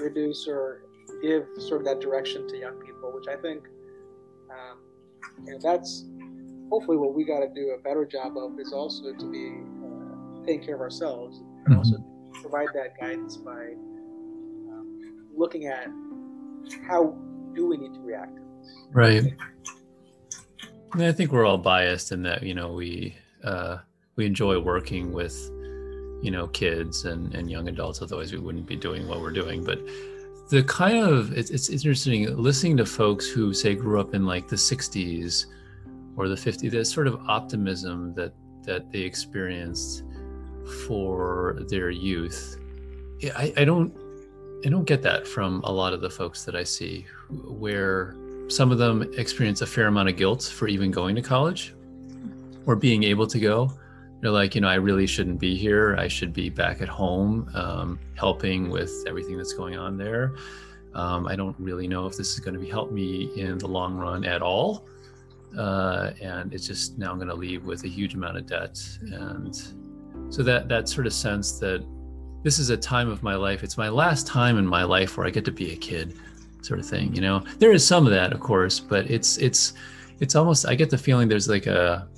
reduce 0.00 0.46
or 0.48 0.82
give 1.22 1.44
sort 1.58 1.80
of 1.82 1.86
that 1.86 2.00
direction 2.00 2.46
to 2.48 2.56
young 2.56 2.76
people, 2.80 3.12
which 3.12 3.28
I 3.28 3.36
think 3.36 3.64
um, 4.50 4.78
you 5.44 5.52
know, 5.52 5.58
that's 5.62 6.04
hopefully 6.70 6.96
what 6.96 7.14
we 7.14 7.24
got 7.24 7.40
to 7.40 7.48
do 7.48 7.74
a 7.78 7.82
better 7.82 8.04
job 8.04 8.36
of 8.36 8.58
is 8.58 8.72
also 8.72 9.12
to 9.12 9.30
be 9.30 9.60
uh, 9.84 10.46
taking 10.46 10.64
care 10.64 10.76
of 10.76 10.80
ourselves 10.80 11.40
and 11.66 11.76
also 11.76 11.96
provide 12.40 12.68
that 12.74 12.98
guidance 12.98 13.36
by 13.36 13.72
um, 14.70 15.28
looking 15.36 15.66
at 15.66 15.88
how 16.88 17.16
do 17.54 17.66
we 17.66 17.76
need 17.76 17.92
to 17.92 18.00
react 18.00 18.36
to 18.36 18.42
this. 18.42 18.74
Right. 18.92 19.24
And 20.92 21.02
I 21.02 21.12
think 21.12 21.32
we're 21.32 21.44
all 21.44 21.58
biased 21.58 22.12
in 22.12 22.22
that, 22.22 22.42
you 22.42 22.54
know, 22.54 22.72
we 22.72 23.16
uh, 23.44 23.78
we 24.16 24.26
enjoy 24.26 24.58
working 24.58 25.12
with, 25.12 25.34
you 26.22 26.30
know, 26.30 26.48
kids 26.48 27.04
and, 27.04 27.34
and 27.34 27.50
young 27.50 27.68
adults. 27.68 28.02
Otherwise, 28.02 28.32
we 28.32 28.38
wouldn't 28.38 28.66
be 28.66 28.76
doing 28.76 29.08
what 29.08 29.20
we're 29.20 29.30
doing. 29.30 29.64
But 29.64 29.80
the 30.50 30.62
kind 30.64 30.98
of 30.98 31.36
it's, 31.36 31.50
it's 31.50 31.70
interesting 31.70 32.36
listening 32.36 32.76
to 32.78 32.86
folks 32.86 33.28
who 33.28 33.54
say 33.54 33.74
grew 33.74 34.00
up 34.00 34.14
in 34.14 34.26
like 34.26 34.48
the 34.48 34.56
'60s 34.56 35.46
or 36.16 36.28
the 36.28 36.36
50 36.36 36.68
That 36.68 36.84
sort 36.84 37.06
of 37.06 37.20
optimism 37.28 38.14
that 38.14 38.34
that 38.62 38.90
they 38.92 39.00
experienced 39.00 40.04
for 40.86 41.58
their 41.68 41.90
youth. 41.90 42.58
Yeah, 43.18 43.32
I, 43.36 43.52
I 43.56 43.64
don't 43.64 43.92
I 44.64 44.68
don't 44.68 44.84
get 44.84 45.02
that 45.02 45.26
from 45.26 45.62
a 45.64 45.72
lot 45.72 45.92
of 45.94 46.00
the 46.00 46.10
folks 46.10 46.44
that 46.44 46.54
I 46.54 46.64
see, 46.64 47.06
where 47.30 48.14
some 48.48 48.70
of 48.72 48.78
them 48.78 49.10
experience 49.16 49.62
a 49.62 49.66
fair 49.66 49.86
amount 49.86 50.08
of 50.08 50.16
guilt 50.16 50.42
for 50.42 50.68
even 50.68 50.90
going 50.90 51.14
to 51.16 51.22
college 51.22 51.74
or 52.66 52.76
being 52.76 53.04
able 53.04 53.26
to 53.26 53.38
go. 53.38 53.72
They're 54.20 54.30
like, 54.30 54.54
you 54.54 54.60
know, 54.60 54.68
I 54.68 54.74
really 54.74 55.06
shouldn't 55.06 55.38
be 55.38 55.56
here. 55.56 55.96
I 55.96 56.08
should 56.08 56.34
be 56.34 56.50
back 56.50 56.82
at 56.82 56.88
home, 56.88 57.50
um, 57.54 57.98
helping 58.16 58.68
with 58.68 58.92
everything 59.06 59.38
that's 59.38 59.54
going 59.54 59.78
on 59.78 59.96
there. 59.96 60.34
Um, 60.94 61.26
I 61.26 61.36
don't 61.36 61.56
really 61.58 61.88
know 61.88 62.06
if 62.06 62.16
this 62.16 62.34
is 62.34 62.40
going 62.40 62.58
to 62.60 62.70
help 62.70 62.90
me 62.90 63.30
in 63.36 63.56
the 63.56 63.68
long 63.68 63.96
run 63.96 64.24
at 64.24 64.42
all. 64.42 64.86
Uh, 65.56 66.12
and 66.20 66.52
it's 66.54 66.66
just 66.66 66.98
now 66.98 67.10
I'm 67.10 67.16
going 67.16 67.28
to 67.28 67.34
leave 67.34 67.64
with 67.64 67.84
a 67.84 67.88
huge 67.88 68.14
amount 68.14 68.36
of 68.36 68.46
debt. 68.46 68.80
And 69.02 69.54
so 70.30 70.42
that 70.42 70.68
that 70.68 70.88
sort 70.88 71.06
of 71.06 71.12
sense 71.12 71.58
that 71.58 71.84
this 72.42 72.58
is 72.58 72.70
a 72.70 72.76
time 72.76 73.08
of 73.08 73.22
my 73.22 73.34
life. 73.34 73.62
It's 73.62 73.76
my 73.76 73.88
last 73.88 74.26
time 74.26 74.58
in 74.58 74.66
my 74.66 74.84
life 74.84 75.16
where 75.16 75.26
I 75.26 75.30
get 75.30 75.44
to 75.46 75.52
be 75.52 75.72
a 75.72 75.76
kid, 75.76 76.16
sort 76.62 76.80
of 76.80 76.86
thing. 76.86 77.14
You 77.14 77.20
know, 77.20 77.44
there 77.58 77.72
is 77.72 77.86
some 77.86 78.06
of 78.06 78.12
that, 78.12 78.32
of 78.32 78.40
course, 78.40 78.80
but 78.80 79.10
it's 79.10 79.36
it's 79.38 79.74
it's 80.20 80.34
almost. 80.34 80.66
I 80.66 80.74
get 80.74 80.90
the 80.90 80.98
feeling 80.98 81.28
there's 81.28 81.48
like 81.48 81.66
a 81.66 82.08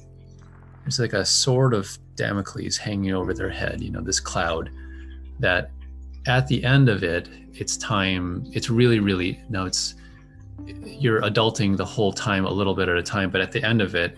there's 0.83 0.99
like 0.99 1.13
a 1.13 1.25
sword 1.25 1.75
of 1.75 1.99
Damocles 2.17 2.77
hanging 2.77 3.15
over 3.15 3.33
their 3.33 3.51
head. 3.51 3.81
You 3.81 3.91
know, 3.91 4.01
this 4.01 4.21
cloud 4.21 4.71
that 5.41 5.71
at 6.27 6.47
the 6.47 6.63
end 6.65 6.89
of 6.89 7.03
it, 7.03 7.29
it's 7.55 7.77
time. 7.77 8.45
It's 8.53 8.71
really, 8.71 9.01
really 9.01 9.41
no. 9.49 9.67
It's 9.67 9.95
you're 10.67 11.21
adulting 11.23 11.77
the 11.77 11.85
whole 11.85 12.13
time, 12.13 12.45
a 12.45 12.51
little 12.51 12.75
bit 12.75 12.89
at 12.89 12.97
a 12.97 13.03
time. 13.03 13.31
But 13.31 13.41
at 13.41 13.53
the 13.53 13.63
end 13.63 13.81
of 13.83 13.95
it, 13.95 14.17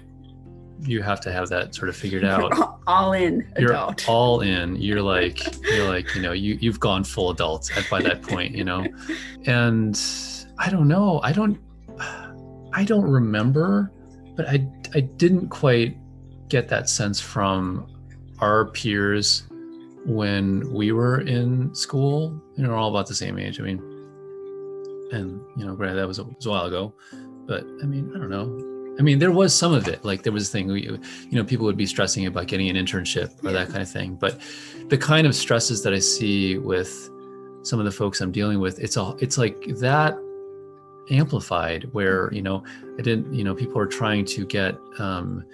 you 0.81 1.03
have 1.03 1.21
to 1.21 1.33
have 1.33 1.49
that 1.49 1.75
sort 1.75 1.89
of 1.89 1.97
figured 1.97 2.25
out. 2.25 2.55
You're 2.55 2.79
all 2.87 3.13
in 3.13 3.47
You're 3.59 3.73
adult. 3.73 4.09
all 4.09 4.41
in. 4.41 4.77
You're 4.77 5.03
like 5.03 5.41
you're 5.63 5.89
like 5.89 6.15
you 6.15 6.23
know 6.23 6.33
you 6.33 6.59
you've 6.61 6.81
gone 6.81 7.05
full 7.05 7.31
adult 7.31 7.71
at 7.77 7.89
by 7.89 8.03
that 8.03 8.23
point. 8.23 8.55
You 8.55 8.65
know, 8.65 8.87
and 9.47 9.99
I 10.59 10.69
don't 10.71 10.89
know. 10.89 11.21
I 11.23 11.33
don't. 11.33 11.59
I 12.73 12.85
don't 12.85 13.05
remember, 13.09 13.93
but 14.37 14.49
I 14.49 14.67
I 14.95 15.01
didn't 15.01 15.49
quite 15.49 15.97
get 16.49 16.69
that 16.69 16.89
sense 16.89 17.21
from 17.21 17.87
our 18.41 18.67
peers 18.67 19.45
when 20.05 20.71
we 20.73 20.93
were 20.93 21.21
in 21.21 21.75
school. 21.75 22.39
You 22.57 22.65
know, 22.65 22.71
we're 22.71 22.77
all 22.77 22.91
about 22.91 23.07
the 23.07 23.15
same 23.15 23.39
age. 23.39 23.61
I 23.61 23.63
mean, 23.63 23.81
and 25.15 25.41
you 25.57 25.65
know, 25.65 25.75
granted 25.75 25.97
that 25.97 26.09
was 26.09 26.19
a, 26.19 26.25
was 26.25 26.47
a 26.47 26.51
while 26.51 26.67
ago, 26.67 26.93
but 27.47 27.65
I 27.83 27.87
mean, 27.87 28.13
I 28.15 28.19
don't 28.19 28.31
know. 28.31 28.97
I 28.99 29.03
mean, 29.03 29.19
there 29.19 29.33
was 29.33 29.55
some 29.55 29.73
of 29.73 29.89
it. 29.89 30.05
Like 30.05 30.23
there 30.23 30.33
was 30.33 30.49
a 30.49 30.53
thing, 30.53 30.69
you 30.71 31.01
know, 31.33 31.45
people 31.45 31.67
would 31.67 31.77
be 31.77 31.87
stressing 31.87 32.27
about 32.27 32.47
getting 32.47 32.69
an 32.69 32.77
internship 32.77 33.45
or 33.45 33.53
that 33.53 33.69
kind 33.69 33.83
of 33.83 33.91
thing. 33.91 34.15
But 34.15 34.41
the 34.89 34.99
kind 34.99 35.27
of 35.27 35.35
stresses 35.35 35.83
that 35.83 35.93
I 35.93 35.99
see 35.99 36.59
with 36.59 37.11
some 37.63 37.79
of 37.79 37.87
the 37.87 37.91
folks 37.91 38.21
I'm 38.21 38.31
dealing 38.31 38.61
with, 38.61 38.79
it's 38.79 38.97
all, 38.97 39.17
it's 39.21 39.37
like 39.37 39.65
that 39.79 40.17
amplified 41.11 41.89
where, 41.93 42.33
you 42.33 42.43
know, 42.43 42.63
I 42.99 43.03
didn't, 43.03 43.35
you 43.35 43.43
know, 43.43 43.55
people 43.55 43.81
are 43.81 43.87
trying 43.87 44.25
to 44.27 44.47
get, 44.47 44.77
um, 44.99 45.45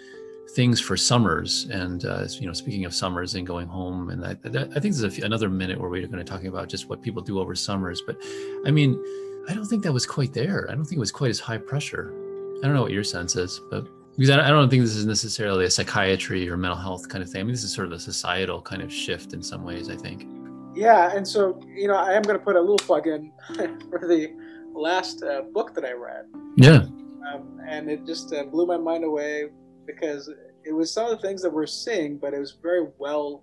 things 0.55 0.81
for 0.81 0.97
summers 0.97 1.69
and 1.71 2.05
uh, 2.05 2.27
you 2.33 2.45
know 2.45 2.53
speaking 2.53 2.85
of 2.85 2.93
summers 2.93 3.37
and 3.37 3.47
going 3.47 3.69
home 3.69 4.11
and 4.11 4.21
that, 4.21 4.43
that 4.43 4.69
i 4.71 4.81
think 4.81 4.95
there's 4.95 5.05
a 5.05 5.11
few, 5.11 5.23
another 5.25 5.49
minute 5.49 5.79
where 5.79 5.89
we're 5.89 6.05
going 6.07 6.19
to 6.19 6.25
talk 6.25 6.43
about 6.43 6.69
just 6.69 6.89
what 6.89 7.01
people 7.01 7.23
do 7.23 7.39
over 7.39 7.55
summers 7.55 8.03
but 8.05 8.21
i 8.67 8.71
mean 8.71 9.01
i 9.49 9.55
don't 9.55 9.67
think 9.67 9.83
that 9.83 9.93
was 9.93 10.07
quite 10.07 10.33
there. 10.33 10.67
I 10.71 10.75
don't 10.75 10.85
think 10.85 10.97
it 10.99 11.01
was 11.01 11.13
quite 11.13 11.31
as 11.31 11.41
high 11.41 11.59
pressure. 11.59 12.13
I 12.59 12.67
don't 12.67 12.75
know 12.75 12.83
what 12.83 12.93
your 12.93 13.05
sense 13.05 13.37
is 13.37 13.61
but 13.71 13.87
because 14.17 14.31
I, 14.31 14.49
don't 14.49 14.69
think 14.69 14.83
this 14.83 14.97
is 14.97 15.07
necessarily 15.07 15.65
a 15.65 15.71
psychiatry 15.71 16.49
or 16.49 16.57
mental 16.57 16.79
health 16.79 17.09
kind 17.09 17.23
of 17.23 17.31
thing. 17.31 17.41
I 17.41 17.45
mean 17.45 17.53
this 17.53 17.65
is 17.65 17.73
sort 17.73 17.87
of 17.87 17.93
a 17.93 17.99
societal 17.99 18.61
kind 18.61 18.83
of 18.83 18.93
shift 18.93 19.33
in 19.33 19.43
some 19.43 19.65
ways 19.65 19.89
i 19.89 19.97
think. 19.97 20.27
Yeah, 20.75 21.15
and 21.15 21.27
so 21.27 21.61
you 21.75 21.89
know, 21.89 21.97
I 21.97 22.13
am 22.13 22.23
going 22.23 22.39
to 22.39 22.45
put 22.45 22.57
a 22.57 22.61
little 22.61 22.79
plug 22.79 23.07
in 23.07 23.33
for 23.91 24.07
the 24.07 24.33
last 24.73 25.23
uh, 25.23 25.43
book 25.43 25.75
that 25.75 25.85
I 25.85 25.93
read, 25.93 26.27
yeah. 26.57 26.87
Um, 27.33 27.61
and 27.67 27.91
it 27.91 28.07
just 28.07 28.33
uh, 28.33 28.45
blew 28.45 28.67
my 28.67 28.77
mind 28.77 29.05
away 29.05 29.51
because 29.87 30.31
it 30.65 30.73
was 30.73 30.93
some 30.93 31.07
of 31.07 31.11
the 31.11 31.27
things 31.27 31.43
that 31.43 31.53
we're 31.53 31.67
seeing, 31.67 32.19
but 32.19 32.35
it 32.35 32.39
was 32.39 32.57
very 32.63 32.87
well 32.99 33.43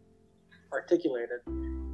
articulated. 0.72 1.40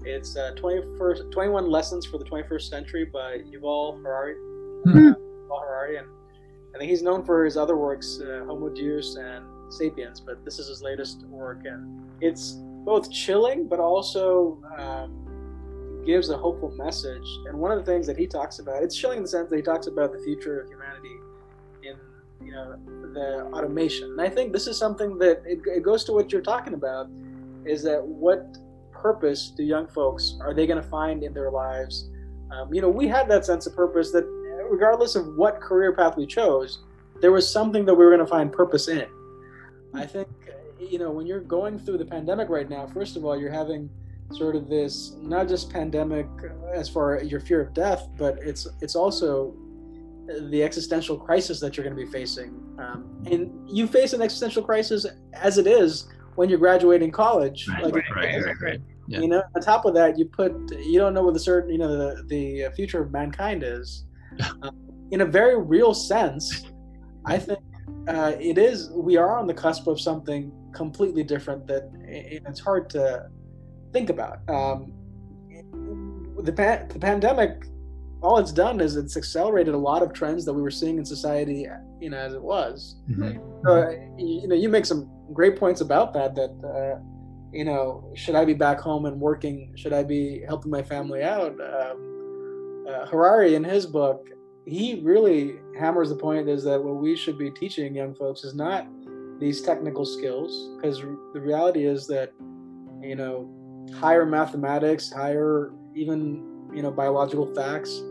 It's 0.06 0.36
uh, 0.36 0.54
21st, 0.58 1.32
21 1.32 1.70
Lessons 1.70 2.06
for 2.06 2.18
the 2.18 2.26
21st 2.26 2.70
Century 2.70 3.06
by 3.06 3.40
Yuval 3.52 4.02
Harari. 4.02 4.36
Hmm. 4.84 4.90
Uh, 4.90 5.14
Yuval 5.14 5.62
Harari, 5.62 5.98
and 5.98 6.08
I 6.76 6.78
think 6.78 6.90
he's 6.90 7.04
known 7.04 7.24
for 7.24 7.46
his 7.46 7.56
other 7.56 7.78
works, 7.78 8.20
uh, 8.22 8.44
Homo 8.46 8.70
Deus 8.70 9.16
and 9.16 9.46
Sapiens, 9.72 10.20
but 10.20 10.44
this 10.44 10.60
is 10.60 10.68
his 10.68 10.82
latest 10.82 11.24
work, 11.28 11.62
and 11.66 12.02
it's 12.20 12.58
both 12.84 13.12
chilling, 13.12 13.68
but 13.68 13.80
also 13.80 14.62
um, 14.78 16.04
gives 16.06 16.30
a 16.30 16.38
hopeful 16.38 16.72
message. 16.72 17.26
And 17.48 17.58
one 17.58 17.72
of 17.72 17.80
the 17.80 17.86
things 17.86 18.06
that 18.08 18.18
he 18.18 18.28
talks 18.28 18.60
about, 18.60 18.84
it's 18.84 18.96
chilling 18.96 19.18
in 19.18 19.24
the 19.24 19.30
sense 19.30 19.50
that 19.50 19.56
he 19.56 19.62
talks 19.62 19.88
about 19.88 20.12
the 20.12 20.20
future 20.20 20.62
of 20.62 20.70
humanity 20.70 21.16
in 21.84 21.96
you 22.46 22.52
know 22.52 22.76
the 23.14 23.50
automation. 23.54 24.12
And 24.12 24.22
I 24.22 24.30
think 24.30 24.52
this 24.52 24.68
is 24.68 24.78
something 24.78 25.18
that 25.20 25.44
it, 25.46 25.62
it 25.66 25.84
goes 25.84 26.04
to 26.06 26.12
what 26.12 26.32
you're 26.32 26.42
talking 26.42 26.74
about, 26.74 27.08
is 27.66 27.84
that 27.84 28.04
what 28.04 28.58
purpose 29.04 29.52
do 29.56 29.64
young 29.64 29.88
folks 29.88 30.38
are 30.42 30.54
they 30.54 30.66
going 30.66 30.82
to 30.82 30.90
find 30.90 31.22
in 31.22 31.34
their 31.34 31.52
lives? 31.52 32.10
Um, 32.52 32.74
you 32.74 32.82
know, 32.82 32.90
we 32.90 33.08
had 33.08 33.28
that 33.30 33.46
sense 33.46 33.68
of 33.68 33.76
purpose 33.76 34.12
that 34.12 34.26
regardless 34.72 35.16
of 35.16 35.36
what 35.36 35.62
career 35.62 35.94
path 35.94 36.18
we 36.18 36.26
chose, 36.26 36.80
there 37.22 37.32
was 37.32 37.48
something 37.50 37.86
that 37.86 37.94
we 37.94 38.04
were 38.04 38.12
going 38.12 38.26
to 38.26 38.32
find 38.38 38.52
purpose 38.52 38.88
in. 38.88 39.06
I 39.94 40.06
think 40.06 40.28
you 40.80 40.98
know 40.98 41.12
when 41.12 41.26
you're 41.28 41.42
going 41.42 41.78
through 41.78 42.00
the 42.00 42.06
pandemic 42.06 42.50
right 42.50 42.70
now, 42.70 42.88
first 42.88 43.16
of 43.16 43.26
all, 43.26 43.40
you're 43.40 43.52
having 43.52 43.90
sort 44.32 44.56
of 44.56 44.68
this 44.68 45.16
not 45.22 45.48
just 45.48 45.70
pandemic 45.70 46.28
as 46.74 46.90
far 46.90 47.18
as 47.18 47.32
your 47.32 47.40
fear 47.40 47.62
of 47.62 47.74
death, 47.74 48.08
but 48.18 48.40
it's 48.42 48.68
it's 48.82 48.96
also 48.96 49.56
the 50.50 50.64
existential 50.64 51.18
crisis 51.18 51.60
that 51.60 51.76
you're 51.76 51.84
going 51.84 51.96
to 51.96 52.06
be 52.06 52.12
facing. 52.12 52.50
Um, 52.80 53.24
and 53.30 53.70
you 53.70 53.88
face 53.88 54.14
an 54.14 54.22
existential 54.22 54.64
crisis 54.64 55.06
as 55.34 55.58
it 55.58 55.68
is 55.68 56.08
when 56.36 56.50
you're 56.50 56.60
graduating 56.60 57.12
college. 57.12 57.68
right 57.68 57.84
like 57.84 58.10
right 58.16 58.44
right, 58.44 58.62
right. 58.62 58.82
Yeah. 59.08 59.20
you 59.20 59.28
know, 59.28 59.44
on 59.56 59.62
top 59.62 59.86
of 59.86 59.94
that, 59.96 60.18
you 60.18 60.26
put 60.26 60.54
you 60.80 61.00
don't 61.00 61.14
know 61.14 61.24
what 61.24 61.34
the 61.34 61.40
certain 61.40 61.72
you 61.72 61.78
know 61.78 61.90
the 61.90 62.24
the 62.28 62.70
future 62.76 63.02
of 63.02 63.12
mankind 63.12 63.64
is. 63.64 64.06
um, 64.62 64.76
in 65.12 65.22
a 65.22 65.26
very 65.26 65.62
real 65.62 65.94
sense, 65.94 66.66
I 67.26 67.38
think 67.38 67.60
uh, 68.08 68.34
it 68.40 68.58
is. 68.58 68.90
We 68.92 69.18
are 69.18 69.38
on 69.38 69.48
the 69.48 69.54
cusp 69.54 69.88
of 69.88 70.00
something 70.00 70.52
completely 70.74 71.24
different 71.24 71.68
that 71.68 71.92
it's 72.04 72.60
hard 72.60 72.90
to 72.92 73.30
think 73.92 74.10
about. 74.10 74.40
Um, 74.50 74.92
the, 76.40 76.52
pa- 76.52 76.86
the 76.92 77.00
pandemic, 77.00 77.66
all 78.22 78.40
it's 78.40 78.52
done 78.52 78.82
is 78.82 78.96
it's 78.96 79.16
accelerated 79.16 79.74
a 79.74 79.78
lot 79.78 80.02
of 80.02 80.14
trends 80.14 80.46
that 80.46 80.54
we 80.54 80.62
were 80.62 80.72
seeing 80.72 80.98
in 80.98 81.06
society, 81.06 81.68
you 82.02 82.10
know, 82.10 82.18
as 82.18 82.34
it 82.34 82.42
was. 82.42 82.96
Mhm. 83.10 83.40
So, 83.66 83.90
you 84.18 84.42
you 84.42 84.48
know, 84.48 84.56
you 84.56 84.68
make 84.70 84.86
some 84.86 85.10
great 85.32 85.58
points 85.58 85.82
about 85.82 86.14
that. 86.14 86.36
That 86.36 86.52
uh, 86.66 87.00
you 87.54 87.64
know, 87.64 88.12
should 88.16 88.36
I 88.36 88.46
be 88.46 88.54
back 88.54 88.80
home 88.80 89.06
and 89.06 89.20
working? 89.20 89.72
Should 89.76 89.94
I 89.94 90.04
be 90.04 90.44
helping 90.48 90.72
my 90.72 90.82
family 90.82 91.22
out? 91.22 91.52
Um, 91.62 92.86
uh, 92.90 93.06
Harari, 93.06 93.56
in 93.56 93.64
his 93.64 93.86
book, 93.86 94.30
he 94.66 95.02
really 95.02 95.56
hammers 95.78 96.10
the 96.10 96.16
point 96.16 96.50
is 96.50 96.64
that 96.64 96.84
what 96.84 96.96
we 96.96 97.16
should 97.16 97.38
be 97.38 97.52
teaching 97.52 97.96
young 97.96 98.16
folks 98.16 98.44
is 98.44 98.56
not 98.56 98.88
these 99.40 99.62
technical 99.62 100.06
skills, 100.06 100.72
because 100.76 101.00
the 101.00 101.42
reality 101.42 101.86
is 101.86 102.08
that 102.08 102.32
you 103.02 103.16
know, 103.16 103.50
higher 103.96 104.26
mathematics, 104.26 105.12
higher 105.12 105.72
even 105.96 106.70
you 106.74 106.82
know 106.82 106.92
biological 106.92 107.54
facts. 107.54 108.02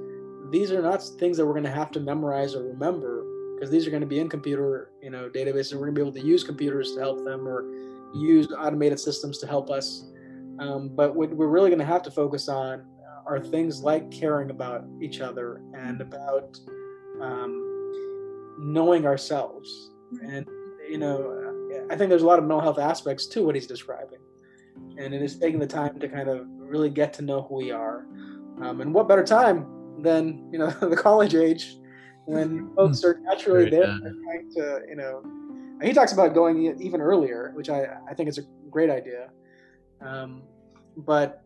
These 0.51 0.71
are 0.71 0.83
not 0.83 1.03
things 1.19 1.37
that 1.39 1.47
we're 1.47 1.55
going 1.55 1.65
to 1.65 1.71
have 1.71 1.91
to 1.93 2.01
memorize 2.01 2.55
or 2.55 2.63
remember 2.63 3.25
because 3.55 3.71
these 3.71 3.87
are 3.87 3.91
going 3.91 4.03
to 4.03 4.07
be 4.07 4.21
in 4.21 4.29
computer 4.29 4.91
you 5.03 5.11
know 5.11 5.31
databases. 5.31 5.73
And 5.73 5.81
we're 5.81 5.87
going 5.87 5.95
to 5.95 6.01
be 6.03 6.09
able 6.09 6.21
to 6.21 6.27
use 6.27 6.45
computers 6.45 6.93
to 6.95 7.01
help 7.01 7.25
them 7.25 7.49
or 7.49 7.65
use 8.15 8.49
automated 8.59 9.01
systems 9.01 9.39
to 9.39 9.47
help 9.47 9.71
us. 9.71 10.09
Um, 10.59 10.91
but 10.95 11.15
what 11.15 11.31
we're 11.31 11.49
really 11.49 11.71
going 11.71 11.79
to 11.79 11.85
have 11.85 12.03
to 12.03 12.11
focus 12.11 12.49
on 12.49 12.85
are 13.27 13.41
things 13.41 13.83
like 13.83 14.11
caring 14.11 14.51
about 14.51 14.85
each 15.01 15.21
other 15.21 15.63
and 15.75 16.01
about 16.01 16.59
um, 17.21 18.57
knowing 18.59 19.07
ourselves. 19.07 19.91
And 20.23 20.47
you 20.89 20.99
know, 20.99 21.87
I 21.91 21.97
think 21.97 22.11
there's 22.11 22.23
a 22.23 22.27
lot 22.27 22.39
of 22.39 22.45
mental 22.45 22.61
health 22.61 22.79
aspects 22.79 23.27
to 23.29 23.45
what 23.45 23.55
he's 23.55 23.67
describing, 23.67 24.19
and 24.99 25.15
it 25.15 25.23
is 25.23 25.39
taking 25.39 25.61
the 25.61 25.67
time 25.67 25.99
to 26.01 26.09
kind 26.09 26.29
of 26.29 26.47
really 26.47 26.91
get 26.91 27.13
to 27.15 27.23
know 27.23 27.43
who 27.43 27.57
we 27.57 27.71
are. 27.71 28.07
Um, 28.61 28.81
and 28.81 28.93
what 28.93 29.09
better 29.09 29.25
time 29.25 29.67
than 30.01 30.49
you 30.53 30.59
know 30.59 30.71
the 30.81 30.97
college 30.97 31.35
age 31.35 31.77
when 32.27 32.71
folks 32.77 33.03
are 33.05 33.19
naturally 33.23 33.71
Great, 33.71 33.81
there 33.81 33.99
trying 33.99 34.51
to 34.57 34.81
you 34.89 34.97
know 34.97 35.23
and 35.83 35.89
he 35.89 35.95
talks 35.95 36.13
about 36.13 36.33
going 36.33 36.81
even 36.81 37.01
earlier 37.01 37.51
which 37.55 37.69
i 37.69 37.97
i 38.09 38.15
think 38.15 38.29
is 38.29 38.39
a 38.39 38.43
great 38.71 38.89
idea 38.89 39.29
um 40.01 40.43
but 40.97 41.43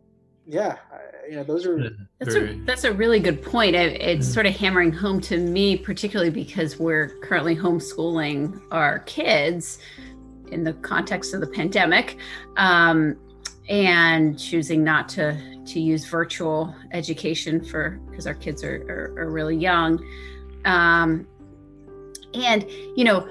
yeah 0.46 0.76
I, 0.92 1.28
you 1.30 1.36
know 1.36 1.42
those 1.44 1.66
are 1.66 1.90
That's 2.20 2.34
a, 2.36 2.54
that's 2.64 2.84
a 2.84 2.92
really 2.92 3.18
good 3.18 3.42
point. 3.42 3.74
I, 3.74 3.80
it's 3.80 4.28
Mm. 4.28 4.34
sort 4.34 4.46
of 4.46 4.54
hammering 4.54 4.92
home 4.92 5.20
to 5.22 5.36
me, 5.38 5.76
particularly 5.76 6.30
because 6.30 6.78
we're 6.78 7.08
currently 7.20 7.56
homeschooling 7.56 8.62
our 8.70 9.00
kids 9.00 9.78
in 10.52 10.62
the 10.62 10.72
context 10.74 11.34
of 11.34 11.40
the 11.40 11.48
pandemic, 11.48 12.18
um, 12.56 13.16
and 13.68 14.38
choosing 14.38 14.84
not 14.84 15.08
to 15.10 15.36
to 15.66 15.80
use 15.80 16.04
virtual 16.06 16.72
education 16.92 17.62
for 17.64 17.98
because 18.08 18.26
our 18.28 18.34
kids 18.34 18.62
are, 18.62 18.76
are, 18.88 19.20
are 19.20 19.30
really 19.30 19.56
young. 19.56 19.98
Um, 20.64 21.26
and 22.34 22.64
you 22.96 23.02
know, 23.04 23.28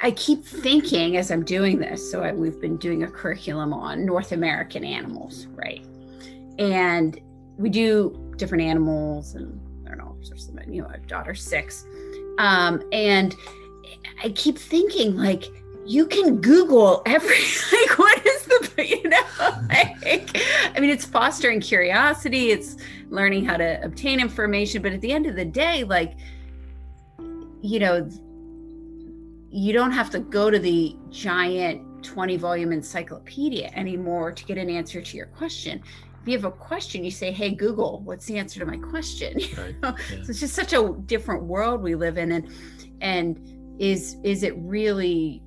I 0.00 0.10
keep 0.12 0.44
thinking 0.44 1.16
as 1.16 1.30
I'm 1.30 1.44
doing 1.44 1.78
this. 1.78 2.10
So 2.10 2.22
I, 2.22 2.32
we've 2.32 2.60
been 2.60 2.76
doing 2.76 3.02
a 3.02 3.10
curriculum 3.10 3.72
on 3.72 4.04
North 4.04 4.32
American 4.32 4.84
animals, 4.84 5.46
right? 5.46 5.84
And 6.58 7.20
we 7.56 7.68
do 7.70 8.34
different 8.36 8.62
animals, 8.62 9.34
and 9.34 9.60
I 9.86 9.94
don't 9.94 9.98
know, 9.98 10.16
you 10.68 10.82
know, 10.82 10.88
a 10.88 10.98
daughter's 10.98 11.42
six, 11.42 11.84
um, 12.38 12.82
and 12.92 13.34
I 14.22 14.30
keep 14.30 14.58
thinking 14.58 15.16
like 15.16 15.44
you 15.86 16.06
can 16.06 16.40
Google 16.40 17.02
every 17.06 17.38
like 17.72 17.98
what 17.98 18.26
is 18.26 18.42
the 18.44 18.86
you 18.86 19.08
know 19.08 19.22
like 19.68 20.40
I 20.74 20.80
mean 20.80 20.90
it's 20.90 21.04
fostering 21.04 21.60
curiosity, 21.60 22.50
it's 22.50 22.76
learning 23.08 23.44
how 23.44 23.56
to 23.56 23.82
obtain 23.82 24.20
information, 24.20 24.82
but 24.82 24.92
at 24.92 25.00
the 25.00 25.12
end 25.12 25.26
of 25.26 25.36
the 25.36 25.44
day, 25.44 25.84
like 25.84 26.16
you 27.62 27.78
know 27.78 28.08
you 29.50 29.72
don't 29.72 29.92
have 29.92 30.10
to 30.10 30.20
go 30.20 30.50
to 30.50 30.58
the 30.58 30.96
giant 31.10 31.82
20 32.02 32.36
volume 32.36 32.72
encyclopedia 32.72 33.70
anymore 33.74 34.30
to 34.32 34.44
get 34.44 34.58
an 34.58 34.68
answer 34.68 35.00
to 35.00 35.16
your 35.16 35.26
question 35.26 35.82
if 36.26 36.30
you 36.30 36.38
have 36.38 36.44
a 36.44 36.50
question, 36.50 37.04
you 37.04 37.12
say, 37.12 37.30
"Hey 37.30 37.50
Google, 37.50 38.00
what's 38.00 38.26
the 38.26 38.36
answer 38.36 38.58
to 38.58 38.66
my 38.66 38.78
question?" 38.78 39.38
Right. 39.56 39.76
so 39.80 39.94
it's 40.28 40.40
just 40.40 40.56
such 40.56 40.72
a 40.72 40.92
different 41.06 41.44
world 41.44 41.84
we 41.84 41.94
live 41.94 42.18
in, 42.18 42.32
and 42.32 42.50
and 43.00 43.76
is 43.78 44.16
is 44.24 44.42
it 44.42 44.56
really 44.56 45.40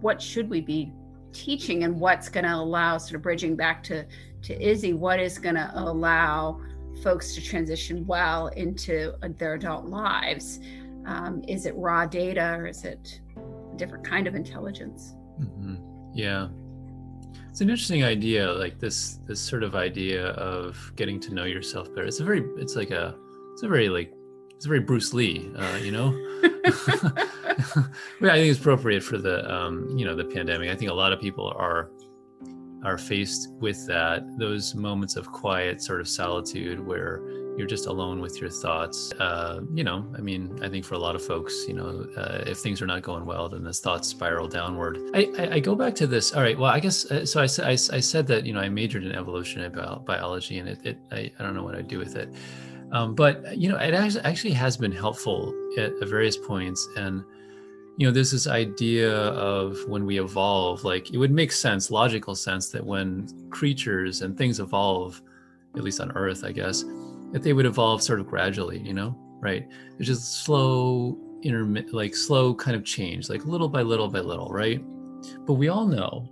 what 0.00 0.22
should 0.22 0.48
we 0.48 0.62
be 0.62 0.94
teaching 1.32 1.84
and 1.84 2.00
what's 2.00 2.30
going 2.30 2.44
to 2.44 2.54
allow 2.54 2.96
sort 2.96 3.16
of 3.16 3.22
bridging 3.22 3.54
back 3.54 3.82
to 3.82 4.06
to 4.44 4.66
Izzy 4.66 4.94
what 4.94 5.20
is 5.20 5.36
going 5.36 5.56
to 5.56 5.70
allow 5.74 6.58
folks 7.02 7.34
to 7.34 7.42
transition 7.42 8.06
well 8.06 8.46
into 8.48 9.12
their 9.36 9.54
adult 9.54 9.84
lives 9.84 10.60
um, 11.06 11.42
is 11.48 11.66
it 11.66 11.74
raw 11.76 12.04
data 12.04 12.54
or 12.58 12.66
is 12.66 12.84
it 12.84 13.20
a 13.72 13.76
different 13.76 14.04
kind 14.04 14.26
of 14.26 14.34
intelligence 14.34 15.14
mm-hmm. 15.40 15.76
yeah 16.14 16.48
it's 17.48 17.60
an 17.60 17.70
interesting 17.70 18.04
idea 18.04 18.52
like 18.52 18.78
this 18.78 19.20
this 19.26 19.40
sort 19.40 19.62
of 19.62 19.74
idea 19.74 20.28
of 20.32 20.92
getting 20.96 21.18
to 21.20 21.32
know 21.32 21.44
yourself 21.44 21.88
better 21.94 22.06
it's 22.06 22.20
a 22.20 22.24
very 22.24 22.44
it's 22.58 22.76
like 22.76 22.90
a 22.90 23.14
it's 23.52 23.62
a 23.62 23.68
very 23.68 23.88
like 23.88 24.12
it's 24.54 24.66
a 24.66 24.68
very 24.68 24.80
bruce 24.80 25.14
lee 25.14 25.50
uh, 25.56 25.76
you 25.82 25.92
know 25.92 26.14
I 28.20 28.36
think 28.36 28.50
it's 28.50 28.58
appropriate 28.58 29.02
for 29.02 29.16
the 29.18 29.50
um, 29.52 29.88
you 29.96 30.04
know 30.04 30.14
the 30.14 30.24
pandemic. 30.24 30.70
I 30.70 30.74
think 30.74 30.90
a 30.90 30.94
lot 30.94 31.12
of 31.12 31.20
people 31.20 31.54
are 31.56 31.90
are 32.84 32.98
faced 32.98 33.50
with 33.52 33.86
that 33.86 34.22
those 34.38 34.74
moments 34.74 35.16
of 35.16 35.30
quiet 35.32 35.80
sort 35.80 36.00
of 36.00 36.08
solitude 36.08 36.84
where 36.84 37.22
you're 37.56 37.66
just 37.66 37.86
alone 37.86 38.20
with 38.20 38.40
your 38.40 38.50
thoughts. 38.50 39.12
Uh, 39.18 39.60
you 39.72 39.84
know 39.84 40.06
i 40.16 40.20
mean 40.20 40.58
i 40.62 40.68
think 40.68 40.84
for 40.84 40.94
a 40.94 40.98
lot 40.98 41.14
of 41.14 41.24
folks 41.24 41.64
you 41.66 41.74
know 41.74 42.06
uh, 42.16 42.44
if 42.46 42.58
things 42.58 42.82
are 42.82 42.86
not 42.86 43.02
going 43.02 43.24
well 43.24 43.48
then 43.48 43.64
those 43.64 43.80
thoughts 43.80 44.08
spiral 44.08 44.48
downward. 44.48 44.98
I, 45.14 45.32
I, 45.38 45.54
I, 45.54 45.60
go 45.60 45.74
back 45.74 45.94
to 45.96 46.06
this 46.06 46.32
all 46.32 46.42
right 46.42 46.58
well 46.58 46.70
i 46.70 46.80
guess 46.80 47.10
uh, 47.10 47.24
so 47.24 47.40
I, 47.40 47.48
I, 47.64 47.72
I 47.72 48.00
said 48.00 48.26
that 48.28 48.44
you 48.46 48.52
know 48.52 48.60
i 48.60 48.68
majored 48.68 49.04
in 49.04 49.12
evolutionary 49.12 49.70
biology 50.04 50.58
and 50.58 50.68
it, 50.68 50.84
it 50.84 50.98
I, 51.10 51.30
I 51.38 51.42
don't 51.42 51.54
know 51.54 51.64
what 51.64 51.74
I'd 51.74 51.88
do 51.88 51.98
with 51.98 52.16
it. 52.16 52.28
Um, 52.92 53.14
but 53.14 53.56
you 53.56 53.68
know 53.68 53.76
it 53.76 53.94
actually 53.94 54.52
has 54.52 54.76
been 54.76 54.92
helpful 54.92 55.54
at, 55.76 55.92
at 56.00 56.08
various 56.08 56.36
points. 56.36 56.86
And 56.96 57.24
you 57.96 58.06
know 58.06 58.12
there's 58.12 58.30
this 58.30 58.46
idea 58.46 59.12
of 59.12 59.78
when 59.88 60.04
we 60.04 60.20
evolve 60.20 60.84
like 60.84 61.12
it 61.12 61.18
would 61.18 61.30
make 61.30 61.50
sense 61.50 61.90
logical 61.90 62.34
sense 62.34 62.68
that 62.68 62.84
when 62.84 63.26
creatures 63.50 64.20
and 64.20 64.36
things 64.36 64.60
evolve 64.60 65.22
at 65.74 65.82
least 65.82 66.00
on 66.00 66.12
earth 66.12 66.44
i 66.44 66.52
guess 66.52 66.84
that 67.36 67.42
they 67.42 67.52
would 67.52 67.66
evolve 67.66 68.02
sort 68.02 68.18
of 68.18 68.26
gradually 68.26 68.78
you 68.78 68.94
know 68.94 69.14
right 69.40 69.68
it's 69.98 70.06
just 70.06 70.42
slow 70.42 71.18
intermittent 71.42 71.92
like 71.92 72.16
slow 72.16 72.54
kind 72.54 72.74
of 72.74 72.82
change 72.82 73.28
like 73.28 73.44
little 73.44 73.68
by 73.68 73.82
little 73.82 74.08
by 74.08 74.20
little 74.20 74.48
right 74.48 74.82
but 75.44 75.52
we 75.52 75.68
all 75.68 75.86
know 75.86 76.26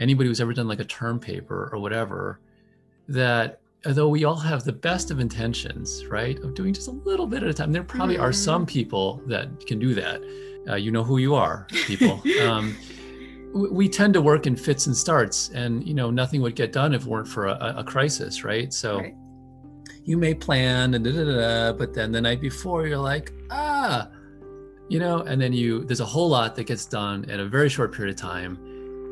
anybody 0.00 0.30
who's 0.30 0.40
ever 0.40 0.54
done 0.54 0.66
like 0.66 0.80
a 0.80 0.86
term 0.86 1.20
paper 1.20 1.68
or 1.70 1.78
whatever 1.78 2.40
that 3.08 3.60
although 3.84 4.08
we 4.08 4.24
all 4.24 4.34
have 4.34 4.64
the 4.64 4.72
best 4.72 5.10
of 5.10 5.20
intentions 5.20 6.06
right 6.06 6.38
of 6.38 6.54
doing 6.54 6.72
just 6.72 6.88
a 6.88 6.92
little 6.92 7.26
bit 7.26 7.42
at 7.42 7.50
a 7.50 7.52
time 7.52 7.70
there 7.70 7.84
probably 7.84 8.14
mm-hmm. 8.14 8.24
are 8.24 8.32
some 8.32 8.64
people 8.64 9.22
that 9.26 9.66
can 9.66 9.78
do 9.78 9.92
that 9.92 10.22
uh, 10.68 10.76
you 10.76 10.90
know 10.92 11.02
who 11.02 11.18
you 11.18 11.34
are, 11.34 11.66
people. 11.86 12.22
um, 12.42 12.76
we 13.52 13.88
tend 13.88 14.14
to 14.14 14.22
work 14.22 14.46
in 14.46 14.56
fits 14.56 14.86
and 14.86 14.96
starts, 14.96 15.50
and 15.50 15.86
you 15.86 15.94
know 15.94 16.10
nothing 16.10 16.40
would 16.40 16.54
get 16.54 16.72
done 16.72 16.94
if 16.94 17.02
it 17.02 17.08
weren't 17.08 17.28
for 17.28 17.48
a, 17.48 17.74
a 17.78 17.84
crisis, 17.84 18.44
right? 18.44 18.72
So 18.72 18.98
right. 18.98 19.14
You 20.04 20.16
may 20.16 20.34
plan 20.34 20.94
and 20.94 21.04
da, 21.04 21.12
da, 21.12 21.24
da, 21.24 21.72
but 21.72 21.94
then 21.94 22.12
the 22.12 22.20
night 22.20 22.40
before 22.40 22.86
you're 22.86 22.98
like, 22.98 23.32
ah, 23.50 24.08
you 24.88 24.98
know, 24.98 25.20
and 25.20 25.40
then 25.40 25.52
you 25.52 25.84
there's 25.84 26.00
a 26.00 26.04
whole 26.04 26.28
lot 26.28 26.54
that 26.56 26.64
gets 26.64 26.86
done 26.86 27.24
in 27.24 27.40
a 27.40 27.46
very 27.46 27.68
short 27.68 27.94
period 27.94 28.14
of 28.14 28.20
time, 28.20 28.56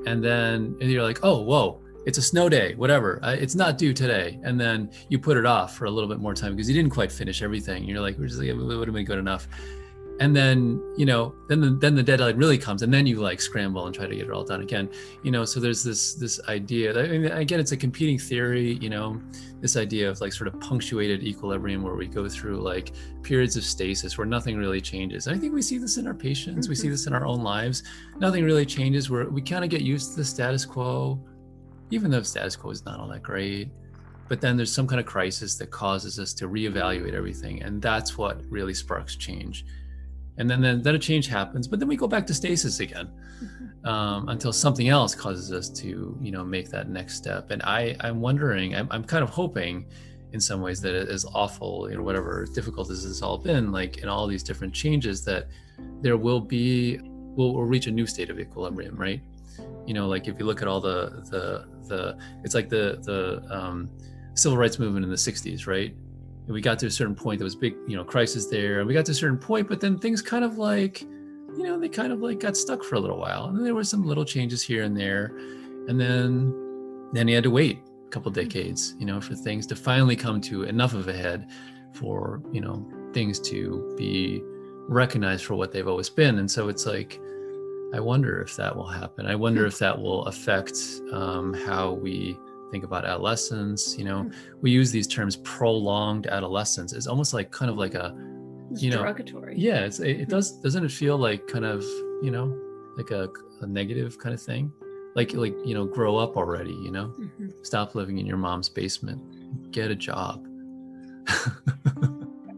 and 0.06 0.22
then 0.22 0.76
and 0.80 0.90
you're 0.90 1.02
like, 1.02 1.20
oh, 1.22 1.40
whoa, 1.40 1.80
it's 2.06 2.18
a 2.18 2.22
snow 2.22 2.48
day, 2.48 2.74
whatever. 2.74 3.20
Uh, 3.22 3.36
it's 3.38 3.54
not 3.54 3.78
due 3.78 3.92
today, 3.92 4.38
and 4.42 4.60
then 4.60 4.90
you 5.08 5.18
put 5.18 5.36
it 5.36 5.46
off 5.46 5.76
for 5.76 5.84
a 5.84 5.90
little 5.90 6.08
bit 6.08 6.18
more 6.18 6.34
time 6.34 6.54
because 6.54 6.68
you 6.68 6.74
didn't 6.74 6.90
quite 6.90 7.12
finish 7.12 7.42
everything. 7.42 7.84
You're 7.84 8.00
like, 8.00 8.18
we're 8.18 8.26
just 8.26 8.38
like, 8.38 8.48
it 8.48 8.54
would 8.54 8.88
have 8.88 8.94
been 8.94 9.04
good 9.04 9.18
enough 9.18 9.48
and 10.20 10.36
then 10.36 10.80
you 10.98 11.06
know 11.06 11.34
then 11.48 11.60
the, 11.62 11.70
then 11.70 11.94
the 11.94 12.02
deadline 12.02 12.36
really 12.36 12.58
comes 12.58 12.82
and 12.82 12.92
then 12.92 13.06
you 13.06 13.20
like 13.20 13.40
scramble 13.40 13.86
and 13.86 13.94
try 13.94 14.06
to 14.06 14.14
get 14.14 14.26
it 14.26 14.30
all 14.30 14.44
done 14.44 14.60
again. 14.60 14.88
You 15.22 15.30
know 15.30 15.46
so 15.46 15.58
there's 15.58 15.82
this 15.82 16.14
this 16.14 16.38
idea 16.48 16.92
that, 16.92 17.06
I 17.06 17.18
mean, 17.18 17.32
again 17.32 17.58
it's 17.58 17.72
a 17.72 17.76
competing 17.76 18.18
theory 18.18 18.74
you 18.80 18.90
know 18.90 19.20
this 19.60 19.76
idea 19.76 20.08
of 20.08 20.20
like 20.20 20.34
sort 20.34 20.46
of 20.46 20.60
punctuated 20.60 21.22
equilibrium 21.22 21.82
where 21.82 21.94
we 21.94 22.06
go 22.06 22.28
through 22.28 22.60
like 22.60 22.92
periods 23.22 23.56
of 23.56 23.64
stasis 23.64 24.16
where 24.18 24.26
nothing 24.26 24.56
really 24.56 24.80
changes. 24.80 25.26
And 25.26 25.36
i 25.36 25.38
think 25.38 25.54
we 25.54 25.62
see 25.62 25.78
this 25.78 25.96
in 25.96 26.06
our 26.06 26.14
patients. 26.14 26.66
Mm-hmm. 26.66 26.70
we 26.70 26.74
see 26.76 26.82
mm-hmm. 26.84 26.92
this 26.92 27.06
in 27.06 27.14
our 27.14 27.26
own 27.26 27.42
lives. 27.42 27.82
Nothing 28.18 28.44
really 28.44 28.66
changes. 28.66 29.10
Where 29.10 29.28
we 29.28 29.40
kind 29.40 29.64
of 29.64 29.70
get 29.70 29.80
used 29.80 30.12
to 30.12 30.16
the 30.18 30.24
status 30.24 30.64
quo 30.64 31.18
even 31.92 32.08
though 32.08 32.20
the 32.20 32.24
status 32.24 32.54
quo 32.54 32.70
is 32.70 32.84
not 32.84 33.00
all 33.00 33.08
that 33.08 33.22
great. 33.22 33.68
But 34.28 34.40
then 34.40 34.56
there's 34.56 34.72
some 34.72 34.86
kind 34.86 35.00
of 35.00 35.06
crisis 35.06 35.56
that 35.56 35.72
causes 35.72 36.20
us 36.20 36.32
to 36.34 36.46
reevaluate 36.46 37.14
everything 37.14 37.62
and 37.62 37.80
that's 37.82 38.16
what 38.18 38.42
really 38.48 38.74
sparks 38.74 39.16
change 39.16 39.64
and 40.40 40.48
then, 40.50 40.60
then 40.60 40.82
then 40.82 40.94
a 40.94 40.98
change 40.98 41.28
happens 41.28 41.68
but 41.68 41.78
then 41.78 41.88
we 41.88 41.96
go 41.96 42.08
back 42.08 42.26
to 42.26 42.34
stasis 42.34 42.80
again 42.80 43.08
mm-hmm. 43.42 43.86
um, 43.88 44.28
until 44.28 44.52
something 44.52 44.88
else 44.88 45.14
causes 45.14 45.52
us 45.52 45.68
to 45.68 46.18
you 46.20 46.32
know 46.32 46.44
make 46.44 46.70
that 46.70 46.88
next 46.88 47.16
step 47.16 47.50
and 47.50 47.62
i 47.62 47.94
i'm 48.00 48.20
wondering 48.20 48.74
i'm, 48.74 48.88
I'm 48.90 49.04
kind 49.04 49.22
of 49.22 49.30
hoping 49.30 49.86
in 50.32 50.40
some 50.40 50.60
ways 50.60 50.80
that 50.80 50.94
as 50.94 51.24
awful 51.34 51.88
you 51.90 51.96
know 51.96 52.02
whatever 52.02 52.46
difficult 52.54 52.90
as 52.90 53.04
it's 53.04 53.22
all 53.22 53.38
been 53.38 53.70
like 53.70 53.98
in 53.98 54.08
all 54.08 54.26
these 54.26 54.42
different 54.42 54.74
changes 54.74 55.24
that 55.24 55.46
there 56.00 56.16
will 56.16 56.40
be 56.40 56.98
we'll, 57.02 57.54
we'll 57.54 57.64
reach 57.64 57.86
a 57.86 57.90
new 57.90 58.06
state 58.06 58.30
of 58.30 58.40
equilibrium 58.40 58.96
right 58.96 59.20
you 59.86 59.94
know 59.94 60.08
like 60.08 60.26
if 60.28 60.38
you 60.38 60.46
look 60.46 60.62
at 60.62 60.68
all 60.68 60.80
the 60.80 61.22
the 61.30 61.66
the 61.88 62.16
it's 62.44 62.54
like 62.54 62.68
the 62.68 62.98
the 63.02 63.42
um, 63.54 63.90
civil 64.34 64.56
rights 64.56 64.78
movement 64.78 65.04
in 65.04 65.10
the 65.10 65.16
60s 65.16 65.66
right 65.66 65.94
and 66.50 66.54
we 66.56 66.60
got 66.60 66.80
to 66.80 66.86
a 66.86 66.90
certain 66.90 67.14
point 67.14 67.38
there 67.38 67.44
was 67.44 67.54
big 67.54 67.76
you 67.86 67.96
know 67.96 68.02
crisis 68.02 68.46
there. 68.46 68.80
And 68.80 68.88
we 68.88 68.92
got 68.92 69.04
to 69.04 69.12
a 69.12 69.14
certain 69.14 69.38
point 69.38 69.68
but 69.68 69.80
then 69.80 69.96
things 69.96 70.20
kind 70.20 70.44
of 70.44 70.58
like 70.58 71.00
you 71.00 71.62
know 71.62 71.78
they 71.78 71.88
kind 71.88 72.12
of 72.12 72.20
like 72.20 72.40
got 72.40 72.56
stuck 72.56 72.82
for 72.82 72.96
a 72.96 72.98
little 72.98 73.18
while. 73.18 73.44
And 73.44 73.56
then 73.56 73.62
there 73.62 73.76
were 73.76 73.84
some 73.84 74.04
little 74.04 74.24
changes 74.24 74.60
here 74.60 74.82
and 74.82 74.96
there. 74.96 75.26
And 75.86 76.00
then 76.00 77.08
then 77.12 77.28
he 77.28 77.34
had 77.34 77.44
to 77.44 77.52
wait 77.52 77.78
a 78.04 78.10
couple 78.10 78.32
decades 78.32 78.96
you 78.98 79.06
know 79.06 79.20
for 79.20 79.36
things 79.36 79.64
to 79.68 79.76
finally 79.76 80.16
come 80.16 80.40
to 80.40 80.64
enough 80.64 80.92
of 80.92 81.06
a 81.06 81.12
head 81.12 81.48
for 81.92 82.42
you 82.50 82.60
know 82.60 82.84
things 83.12 83.38
to 83.50 83.94
be 83.96 84.42
recognized 84.88 85.44
for 85.44 85.54
what 85.54 85.70
they've 85.70 85.86
always 85.86 86.10
been. 86.10 86.40
And 86.40 86.50
so 86.50 86.68
it's 86.68 86.84
like 86.84 87.20
i 87.94 88.00
wonder 88.00 88.42
if 88.42 88.56
that 88.56 88.74
will 88.74 88.88
happen. 88.88 89.24
I 89.26 89.36
wonder 89.36 89.60
hmm. 89.60 89.68
if 89.68 89.78
that 89.78 89.96
will 89.96 90.24
affect 90.24 90.76
um, 91.12 91.54
how 91.54 91.92
we 91.92 92.36
think 92.70 92.84
about 92.84 93.04
adolescence 93.04 93.96
you 93.98 94.04
know 94.04 94.22
mm-hmm. 94.24 94.58
we 94.60 94.70
use 94.70 94.90
these 94.90 95.06
terms 95.06 95.36
prolonged 95.36 96.26
adolescence. 96.26 96.92
It's 96.92 97.06
almost 97.06 97.34
like 97.34 97.50
kind 97.50 97.70
of 97.70 97.76
like 97.76 97.94
a 97.94 98.16
it's 98.70 98.82
you 98.82 98.90
know 98.90 98.98
derogatory. 98.98 99.54
yeah 99.58 99.80
it's, 99.80 99.98
it, 99.98 100.20
it 100.20 100.28
does 100.28 100.52
doesn't 100.60 100.84
it 100.84 100.92
feel 100.92 101.18
like 101.18 101.46
kind 101.46 101.64
of 101.64 101.82
you 102.22 102.30
know 102.30 102.56
like 102.96 103.10
a, 103.10 103.28
a 103.60 103.66
negative 103.66 104.18
kind 104.18 104.34
of 104.34 104.42
thing? 104.42 104.72
Like 105.14 105.32
like 105.34 105.54
you 105.64 105.74
know 105.74 105.84
grow 105.84 106.16
up 106.16 106.36
already 106.36 106.72
you 106.74 106.90
know? 106.90 107.08
Mm-hmm. 107.18 107.48
stop 107.62 107.94
living 107.94 108.18
in 108.18 108.26
your 108.26 108.36
mom's 108.36 108.68
basement. 108.68 109.72
Get 109.72 109.90
a 109.90 109.96
job. 109.96 110.46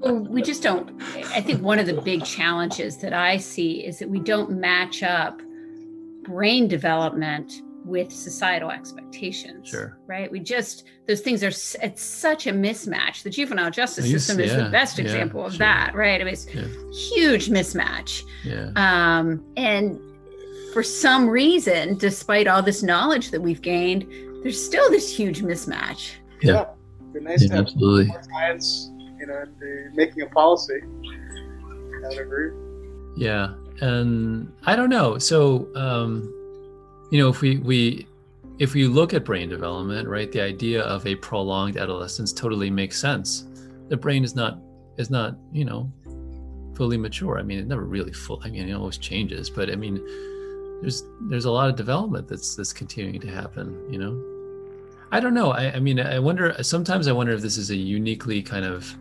Well, 0.03 0.16
we 0.16 0.42
just 0.42 0.64
don't 0.64 1.01
i 1.27 1.40
think 1.40 1.62
one 1.62 1.79
of 1.79 1.87
the 1.87 2.01
big 2.01 2.25
challenges 2.25 2.96
that 2.96 3.12
i 3.12 3.37
see 3.37 3.87
is 3.87 4.01
that 4.01 4.11
we 4.11 4.18
don't 4.18 4.51
match 4.51 5.05
up 5.05 5.40
brain 6.25 6.66
development 6.66 7.62
with 7.85 8.12
societal 8.12 8.71
expectations. 8.71 9.68
Sure. 9.68 9.99
Right. 10.07 10.31
We 10.31 10.40
just 10.40 10.85
those 11.09 11.21
things 11.21 11.42
are 11.42 11.49
it's 11.85 12.03
such 12.03 12.47
a 12.47 12.53
mismatch. 12.53 13.23
The 13.23 13.31
juvenile 13.31 13.71
justice 13.71 14.11
system 14.11 14.40
is 14.40 14.53
yeah, 14.53 14.64
the 14.64 14.71
best 14.71 14.99
example 14.99 15.45
of 15.45 15.53
sure. 15.53 15.59
that. 15.61 15.95
Right. 15.95 16.21
I 16.21 16.25
mean, 16.25 16.33
it's 16.33 16.47
yeah. 16.55 16.64
huge 16.92 17.49
mismatch. 17.49 18.23
Yeah. 18.45 18.71
Um, 18.77 19.45
and 19.57 20.01
for 20.73 20.83
some 20.83 21.29
reason, 21.29 21.99
despite 21.99 22.47
all 22.47 22.62
this 22.62 22.83
knowledge 22.83 23.31
that 23.31 23.40
we've 23.40 23.62
gained, 23.62 24.07
there's 24.42 24.62
still 24.62 24.88
this 24.90 25.14
huge 25.14 25.42
mismatch. 25.42 26.12
Yeah. 26.40 26.53
yeah. 26.53 27.21
Nice 27.21 27.45
yeah 27.45 27.59
absolutely. 27.59 28.07
More 28.07 28.23
science, 28.23 28.90
you 29.18 29.27
know, 29.27 29.45
making 29.95 30.23
a 30.23 30.27
policy. 30.27 30.81
I 30.83 32.09
would 32.09 32.18
agree. 32.18 32.53
Yeah. 33.16 33.55
And 33.81 34.53
I 34.64 34.77
don't 34.77 34.88
know. 34.88 35.18
So 35.18 35.68
um 35.75 36.33
you 37.12 37.18
know, 37.18 37.29
if 37.29 37.42
we 37.42 37.59
we 37.59 38.07
if 38.59 38.72
we 38.72 38.87
look 38.87 39.12
at 39.12 39.22
brain 39.22 39.51
development, 39.51 40.09
right, 40.09 40.33
the 40.33 40.40
idea 40.40 40.81
of 40.83 41.07
a 41.07 41.14
prolonged 41.16 41.77
adolescence 41.77 42.33
totally 42.33 42.70
makes 42.70 42.98
sense. 42.98 43.44
The 43.88 43.98
brain 43.98 44.25
is 44.25 44.35
not 44.35 44.59
is 44.96 45.11
not, 45.11 45.37
you 45.53 45.66
know, 45.66 45.92
fully 46.75 46.96
mature. 46.96 47.38
I 47.38 47.42
mean, 47.42 47.59
it 47.59 47.66
never 47.66 47.85
really 47.85 48.14
full. 48.14 48.40
I 48.42 48.48
mean, 48.48 48.66
it 48.66 48.72
always 48.72 48.96
changes, 48.96 49.51
but 49.51 49.70
I 49.70 49.77
mean, 49.77 49.96
there's 50.81 51.05
there's 51.29 51.44
a 51.44 51.51
lot 51.51 51.68
of 51.68 51.77
development 51.77 52.29
that's 52.29 52.57
that's 52.57 52.72
continuing 52.72 53.20
to 53.20 53.29
happen. 53.29 53.79
You 53.92 53.98
know, 53.98 55.05
I 55.12 55.20
don't 55.20 55.35
know. 55.35 55.51
I, 55.51 55.72
I 55.75 55.81
mean, 55.81 56.01
I 56.01 56.18
wonder. 56.18 56.57
Sometimes 56.62 57.09
I 57.09 57.12
wonder 57.12 57.35
if 57.35 57.42
this 57.42 57.59
is 57.59 57.68
a 57.68 57.77
uniquely 57.77 58.42
kind 58.42 58.64
of 58.64 58.96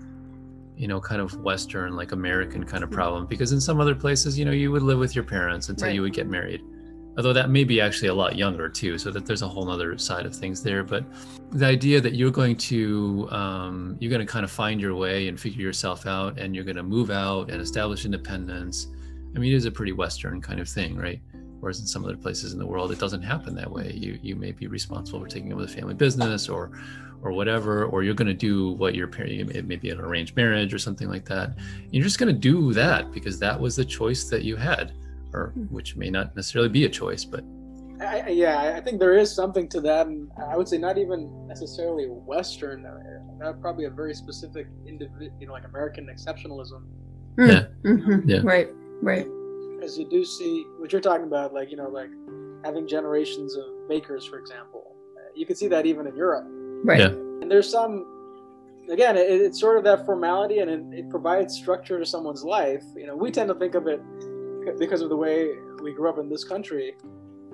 you 0.76 0.88
know, 0.88 1.00
kind 1.00 1.22
of 1.22 1.40
Western, 1.42 1.96
like 1.96 2.12
American 2.12 2.66
kind 2.66 2.84
of 2.84 2.90
hmm. 2.90 2.96
problem. 2.96 3.26
Because 3.26 3.54
in 3.54 3.62
some 3.62 3.80
other 3.80 3.96
places, 3.96 4.38
you 4.38 4.44
know, 4.44 4.52
you 4.52 4.70
would 4.70 4.82
live 4.82 5.00
with 5.00 5.16
your 5.16 5.24
parents 5.24 5.70
until 5.70 5.88
right. 5.88 5.96
you 5.96 6.02
would 6.02 6.14
get 6.14 6.28
married 6.28 6.62
although 7.18 7.34
that 7.34 7.50
may 7.50 7.64
be 7.64 7.82
actually 7.82 8.08
a 8.08 8.14
lot 8.14 8.36
younger 8.36 8.70
too 8.70 8.98
so 8.98 9.12
that 9.12 9.26
there's 9.26 9.42
a 9.42 9.48
whole 9.48 9.70
other 9.70 9.98
side 9.98 10.26
of 10.26 10.36
things 10.36 10.64
there 10.64 10.84
but 10.84 11.04
the 11.52 11.66
idea 11.66 12.00
that 12.00 12.14
you're 12.16 12.32
going 12.32 12.56
to 12.56 13.28
um, 13.32 13.98
you're 14.00 14.12
going 14.12 14.26
to 14.26 14.32
kind 14.32 14.46
of 14.46 14.52
find 14.52 14.80
your 14.80 14.96
way 14.96 15.28
and 15.28 15.40
figure 15.40 15.62
yourself 15.62 16.06
out 16.06 16.40
and 16.40 16.56
you're 16.56 16.64
going 16.64 16.76
to 16.76 16.84
move 16.84 17.12
out 17.12 17.50
and 17.50 17.62
establish 17.62 18.06
independence 18.06 18.88
i 19.36 19.40
mean 19.40 19.52
it 19.52 19.56
is 19.56 19.66
a 19.66 19.72
pretty 19.72 19.92
western 19.92 20.42
kind 20.42 20.60
of 20.60 20.68
thing 20.68 20.96
right? 20.96 21.22
Whereas 21.62 21.80
in 21.80 21.86
some 21.86 22.04
other 22.04 22.18
places 22.18 22.54
in 22.54 22.60
the 22.60 22.66
world 22.66 22.92
it 22.92 23.00
doesn't 23.00 23.22
happen 23.22 23.54
that 23.56 23.72
way. 23.72 23.94
You 23.94 24.20
you 24.22 24.36
may 24.36 24.52
be 24.52 24.66
responsible 24.66 25.20
for 25.20 25.28
taking 25.28 25.54
over 25.54 25.62
the 25.62 25.72
family 25.72 25.94
business 25.94 26.50
or 26.50 26.72
or 27.22 27.32
whatever 27.32 27.86
or 27.86 28.02
you're 28.02 28.16
going 28.16 28.28
to 28.28 28.34
do 28.34 28.72
what 28.72 28.96
your 28.96 29.08
parent 29.08 29.52
it 29.52 29.68
may 29.68 29.76
be 29.76 29.92
an 29.92 30.00
arranged 30.00 30.36
marriage 30.36 30.74
or 30.74 30.80
something 30.80 31.08
like 31.08 31.24
that. 31.26 31.56
You're 31.92 32.04
just 32.04 32.18
going 32.18 32.34
to 32.34 32.40
do 32.40 32.74
that 32.74 33.12
because 33.12 33.38
that 33.40 33.60
was 33.60 33.76
the 33.76 33.86
choice 33.86 34.24
that 34.26 34.44
you 34.44 34.56
had 34.56 34.94
or 35.34 35.52
hmm. 35.52 35.64
which 35.66 35.96
may 35.96 36.10
not 36.10 36.36
necessarily 36.36 36.70
be 36.70 36.86
a 36.86 36.90
choice, 36.90 37.26
but 37.26 37.44
I, 38.02 38.30
yeah, 38.30 38.74
I 38.76 38.82
think 38.82 39.00
there 39.00 39.16
is 39.16 39.34
something 39.34 39.68
to 39.70 39.82
that, 39.82 40.08
and 40.08 40.32
I 40.50 40.58
would 40.58 40.68
say 40.68 40.78
not 40.78 40.98
even 40.98 41.48
necessarily 41.48 42.06
Western. 42.06 42.86
Uh, 42.86 43.54
probably 43.54 43.86
a 43.86 43.90
very 43.90 44.14
specific, 44.14 44.68
individual, 44.88 45.32
you 45.40 45.48
know, 45.48 45.54
like 45.54 45.66
American 45.66 46.08
exceptionalism. 46.08 46.84
Mm. 47.36 47.48
Yeah. 47.48 47.92
Mm-hmm. 47.92 48.30
yeah, 48.30 48.40
right, 48.44 48.70
right. 49.02 49.28
Because 49.76 49.98
you 49.98 50.10
do 50.10 50.26
see 50.26 50.66
what 50.80 50.92
you're 50.92 51.02
talking 51.02 51.28
about, 51.28 51.54
like 51.54 51.70
you 51.70 51.78
know, 51.78 51.90
like 51.90 52.10
having 52.64 52.88
generations 52.88 53.56
of 53.56 53.66
bakers, 53.88 54.26
for 54.26 54.40
example. 54.40 54.96
Uh, 55.18 55.30
you 55.36 55.46
can 55.46 55.56
see 55.56 55.68
that 55.68 55.86
even 55.86 56.08
in 56.08 56.16
Europe. 56.16 56.46
Right. 56.84 57.00
Yeah. 57.00 57.08
And 57.08 57.50
there's 57.50 57.70
some, 57.70 58.06
again, 58.90 59.16
it, 59.16 59.30
it's 59.30 59.60
sort 59.60 59.78
of 59.78 59.84
that 59.84 60.06
formality, 60.06 60.60
and 60.60 60.70
it, 60.94 61.00
it 61.00 61.10
provides 61.10 61.56
structure 61.56 62.00
to 62.00 62.06
someone's 62.06 62.44
life. 62.44 62.84
You 62.96 63.08
know, 63.08 63.16
we 63.16 63.30
tend 63.32 63.50
to 63.50 63.56
think 63.56 63.76
of 63.76 63.88
it 63.88 64.02
because 64.78 65.02
of 65.02 65.10
the 65.10 65.16
way 65.16 65.56
we 65.82 65.94
grew 65.94 66.10
up 66.10 66.18
in 66.18 66.30
this 66.30 66.44
country, 66.44 66.96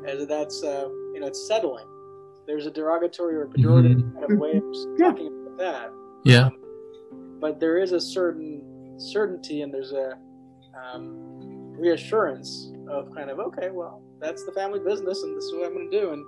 as 0.05 0.27
that's 0.27 0.63
uh, 0.63 0.87
you 1.13 1.19
know 1.19 1.27
it's 1.27 1.47
settling. 1.47 1.87
There's 2.45 2.65
a 2.65 2.71
derogatory 2.71 3.35
or 3.35 3.47
pejorative 3.47 3.95
mm-hmm. 3.95 4.19
kind 4.19 4.31
of 4.31 4.39
way 4.39 4.51
of 4.53 4.63
talking 4.97 5.27
about 5.27 5.57
that. 5.57 5.91
Yeah. 6.23 6.45
Um, 6.47 6.59
but 7.39 7.59
there 7.59 7.77
is 7.77 7.91
a 7.91 7.99
certain 7.99 8.95
certainty 8.97 9.61
and 9.61 9.73
there's 9.73 9.91
a 9.91 10.17
um, 10.81 11.73
reassurance 11.77 12.71
of 12.89 13.13
kind 13.13 13.29
of 13.29 13.39
okay, 13.39 13.69
well, 13.69 14.01
that's 14.19 14.45
the 14.45 14.51
family 14.53 14.79
business 14.79 15.23
and 15.23 15.35
this 15.35 15.43
is 15.43 15.53
what 15.53 15.65
I'm 15.65 15.73
going 15.73 15.91
to 15.91 15.99
do, 15.99 16.11
and 16.11 16.25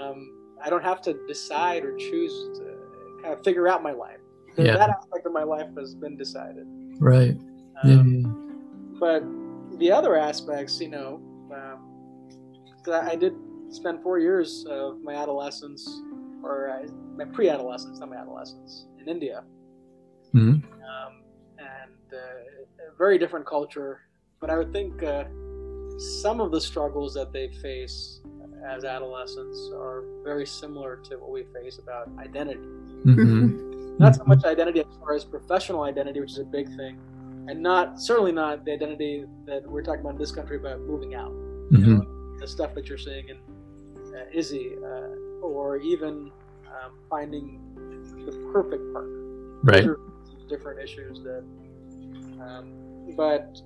um, 0.00 0.32
I 0.62 0.70
don't 0.70 0.84
have 0.84 1.00
to 1.02 1.14
decide 1.26 1.84
or 1.84 1.96
choose 1.96 2.58
to 2.58 2.76
kind 3.22 3.34
of 3.34 3.42
figure 3.44 3.68
out 3.68 3.82
my 3.82 3.92
life. 3.92 4.18
Yeah. 4.56 4.76
That 4.76 4.90
aspect 4.90 5.26
of 5.26 5.32
my 5.32 5.42
life 5.42 5.68
has 5.76 5.94
been 5.94 6.16
decided. 6.16 6.66
Right. 6.98 7.36
Um, 7.82 8.20
yeah. 8.20 8.98
But 8.98 9.22
the 9.80 9.90
other 9.90 10.16
aspects, 10.16 10.78
you 10.80 10.88
know, 10.88 11.20
um, 11.52 12.28
I 12.92 13.16
did 13.16 13.34
spend 13.70 14.02
four 14.02 14.18
years 14.18 14.66
of 14.68 15.02
my 15.02 15.14
adolescence, 15.14 16.02
or 16.42 16.70
uh, 16.70 16.86
my 17.16 17.24
pre-adolescence, 17.24 17.98
not 17.98 18.10
my 18.10 18.16
adolescence, 18.16 18.86
in 19.00 19.08
India, 19.08 19.42
mm-hmm. 20.34 20.50
um, 20.84 21.22
and 21.58 22.12
uh, 22.12 22.86
a 22.92 22.96
very 22.96 23.18
different 23.18 23.46
culture. 23.46 24.02
But 24.40 24.50
I 24.50 24.56
would 24.56 24.72
think 24.72 25.02
uh, 25.02 25.24
some 25.98 26.40
of 26.40 26.50
the 26.50 26.60
struggles 26.60 27.14
that 27.14 27.32
they 27.32 27.48
face 27.62 28.20
as 28.68 28.84
adolescents 28.84 29.70
are 29.74 30.04
very 30.22 30.46
similar 30.46 30.96
to 30.96 31.16
what 31.16 31.30
we 31.30 31.44
face 31.54 31.78
about 31.78 32.10
identity. 32.18 32.60
Mm-hmm. 32.60 33.96
Not 33.98 34.16
so 34.16 34.24
much 34.24 34.44
identity 34.44 34.80
as 34.80 34.86
far 34.98 35.14
as 35.14 35.24
professional 35.24 35.82
identity, 35.82 36.20
which 36.20 36.32
is 36.32 36.38
a 36.38 36.44
big 36.44 36.68
thing, 36.76 36.98
and 37.48 37.62
not 37.62 38.00
certainly 38.00 38.32
not 38.32 38.64
the 38.64 38.72
identity 38.72 39.24
that 39.46 39.66
we're 39.66 39.82
talking 39.82 40.00
about 40.00 40.12
in 40.12 40.18
this 40.18 40.32
country 40.32 40.56
about 40.56 40.80
moving 40.80 41.14
out. 41.14 41.32
Mm-hmm. 41.70 41.98
Know, 41.98 42.38
the 42.38 42.48
stuff 42.48 42.74
that 42.74 42.88
you're 42.88 42.98
seeing 42.98 43.28
in 43.28 43.36
uh, 44.14 44.24
Izzy, 44.32 44.76
uh, 44.82 45.42
or 45.42 45.76
even 45.78 46.32
um, 46.66 46.92
finding 47.08 47.60
the 48.26 48.32
perfect 48.52 48.82
partner. 48.92 49.16
Right. 49.62 49.86
different 50.48 50.80
issues 50.80 51.22
that, 51.22 51.44
um, 52.42 53.12
but 53.16 53.60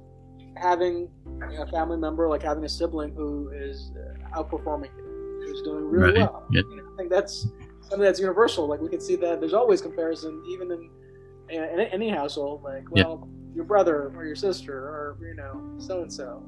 having 0.56 1.08
a 1.58 1.66
family 1.68 1.96
member, 1.96 2.28
like 2.28 2.42
having 2.42 2.64
a 2.64 2.68
sibling 2.68 3.14
who 3.14 3.50
is 3.54 3.92
uh, 3.96 4.38
outperforming 4.42 4.90
you, 4.96 5.44
who's 5.46 5.62
doing 5.62 5.84
really 5.84 6.20
right. 6.20 6.30
well. 6.30 6.44
You 6.50 6.62
know, 6.62 6.82
I 6.92 6.96
think 6.96 7.10
that's 7.10 7.46
something 7.82 8.00
that's 8.00 8.20
universal. 8.20 8.66
Like 8.66 8.80
we 8.80 8.88
can 8.88 9.00
see 9.00 9.16
that 9.16 9.40
there's 9.40 9.54
always 9.54 9.80
comparison, 9.80 10.42
even 10.48 10.70
in, 10.72 10.90
in 11.48 11.80
any 11.80 12.08
household. 12.08 12.62
Like, 12.62 12.84
well, 12.90 13.28
your 13.54 13.64
brother 13.64 14.12
or 14.16 14.24
your 14.24 14.36
sister 14.36 14.76
or 14.76 15.16
you 15.20 15.34
know 15.34 15.62
so 15.78 16.02
and 16.02 16.12
so. 16.12 16.42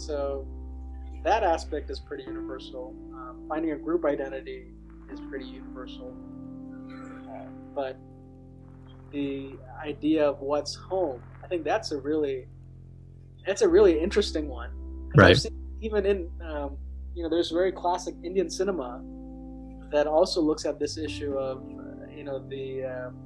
So 0.00 0.46
that 1.24 1.42
aspect 1.42 1.90
is 1.90 2.00
pretty 2.00 2.22
universal. 2.22 2.94
Um, 3.12 3.44
finding 3.48 3.72
a 3.72 3.76
group 3.76 4.06
identity 4.06 4.68
is 5.12 5.20
pretty 5.28 5.44
universal. 5.44 6.16
Uh, 6.90 7.44
but 7.74 7.98
the 9.12 9.56
idea 9.84 10.26
of 10.26 10.40
what's 10.40 10.74
home, 10.74 11.22
I 11.44 11.48
think 11.48 11.64
that's 11.64 11.92
a 11.92 11.98
really 11.98 12.48
that's 13.46 13.62
a 13.62 13.68
really 13.68 14.00
interesting 14.00 14.48
one. 14.48 14.70
Right. 15.14 15.36
even 15.82 16.06
in 16.06 16.30
um, 16.40 16.78
you 17.14 17.22
know, 17.22 17.28
there's 17.28 17.50
very 17.50 17.72
classic 17.72 18.14
Indian 18.22 18.48
cinema 18.48 19.02
that 19.92 20.06
also 20.06 20.40
looks 20.40 20.64
at 20.64 20.78
this 20.78 20.96
issue 20.96 21.34
of 21.34 21.58
uh, 21.58 22.06
you 22.10 22.24
know 22.24 22.38
the 22.48 22.84
um, 22.84 23.16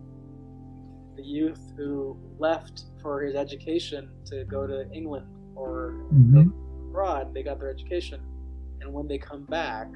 the 1.17 1.23
youth 1.23 1.73
who 1.77 2.17
left 2.39 2.85
for 3.01 3.23
his 3.23 3.35
education 3.35 4.11
to 4.27 4.45
go 4.45 4.67
to 4.67 4.91
England 4.93 5.27
or 5.55 5.95
mm-hmm. 6.13 6.49
abroad, 6.89 7.33
they 7.35 7.43
got 7.43 7.59
their 7.59 7.71
education, 7.71 8.21
and 8.81 8.93
when 8.93 9.07
they 9.07 9.19
come 9.19 9.45
back, 9.45 9.89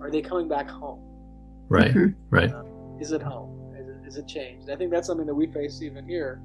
are 0.00 0.10
they 0.10 0.22
coming 0.22 0.48
back 0.48 0.68
home? 0.68 1.00
Right, 1.68 1.94
mm-hmm. 1.94 2.34
right. 2.34 2.52
Uh, 2.52 2.64
is 3.00 3.12
it 3.12 3.22
home? 3.22 3.74
Is 3.76 3.88
it, 3.88 3.96
is 4.06 4.16
it 4.16 4.28
changed? 4.28 4.70
I 4.70 4.76
think 4.76 4.90
that's 4.90 5.06
something 5.06 5.26
that 5.26 5.34
we 5.34 5.46
face 5.46 5.82
even 5.82 6.06
here. 6.06 6.40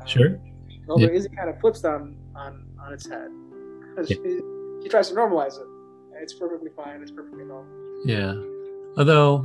Um, 0.00 0.06
sure. 0.06 0.40
Although 0.88 1.06
yeah. 1.06 1.12
Izzy 1.12 1.28
kind 1.30 1.50
of 1.50 1.60
flips 1.60 1.84
on 1.84 2.16
on 2.34 2.66
on 2.80 2.92
its 2.92 3.08
head. 3.08 3.28
Yeah. 3.98 4.04
She, 4.04 4.40
she 4.80 4.88
tries 4.88 5.08
to 5.08 5.16
normalize 5.16 5.58
it. 5.58 5.66
It's 6.22 6.32
perfectly 6.34 6.70
fine. 6.76 7.02
It's 7.02 7.10
perfectly 7.10 7.44
normal. 7.44 7.66
Yeah. 8.04 8.32
Although 8.96 9.44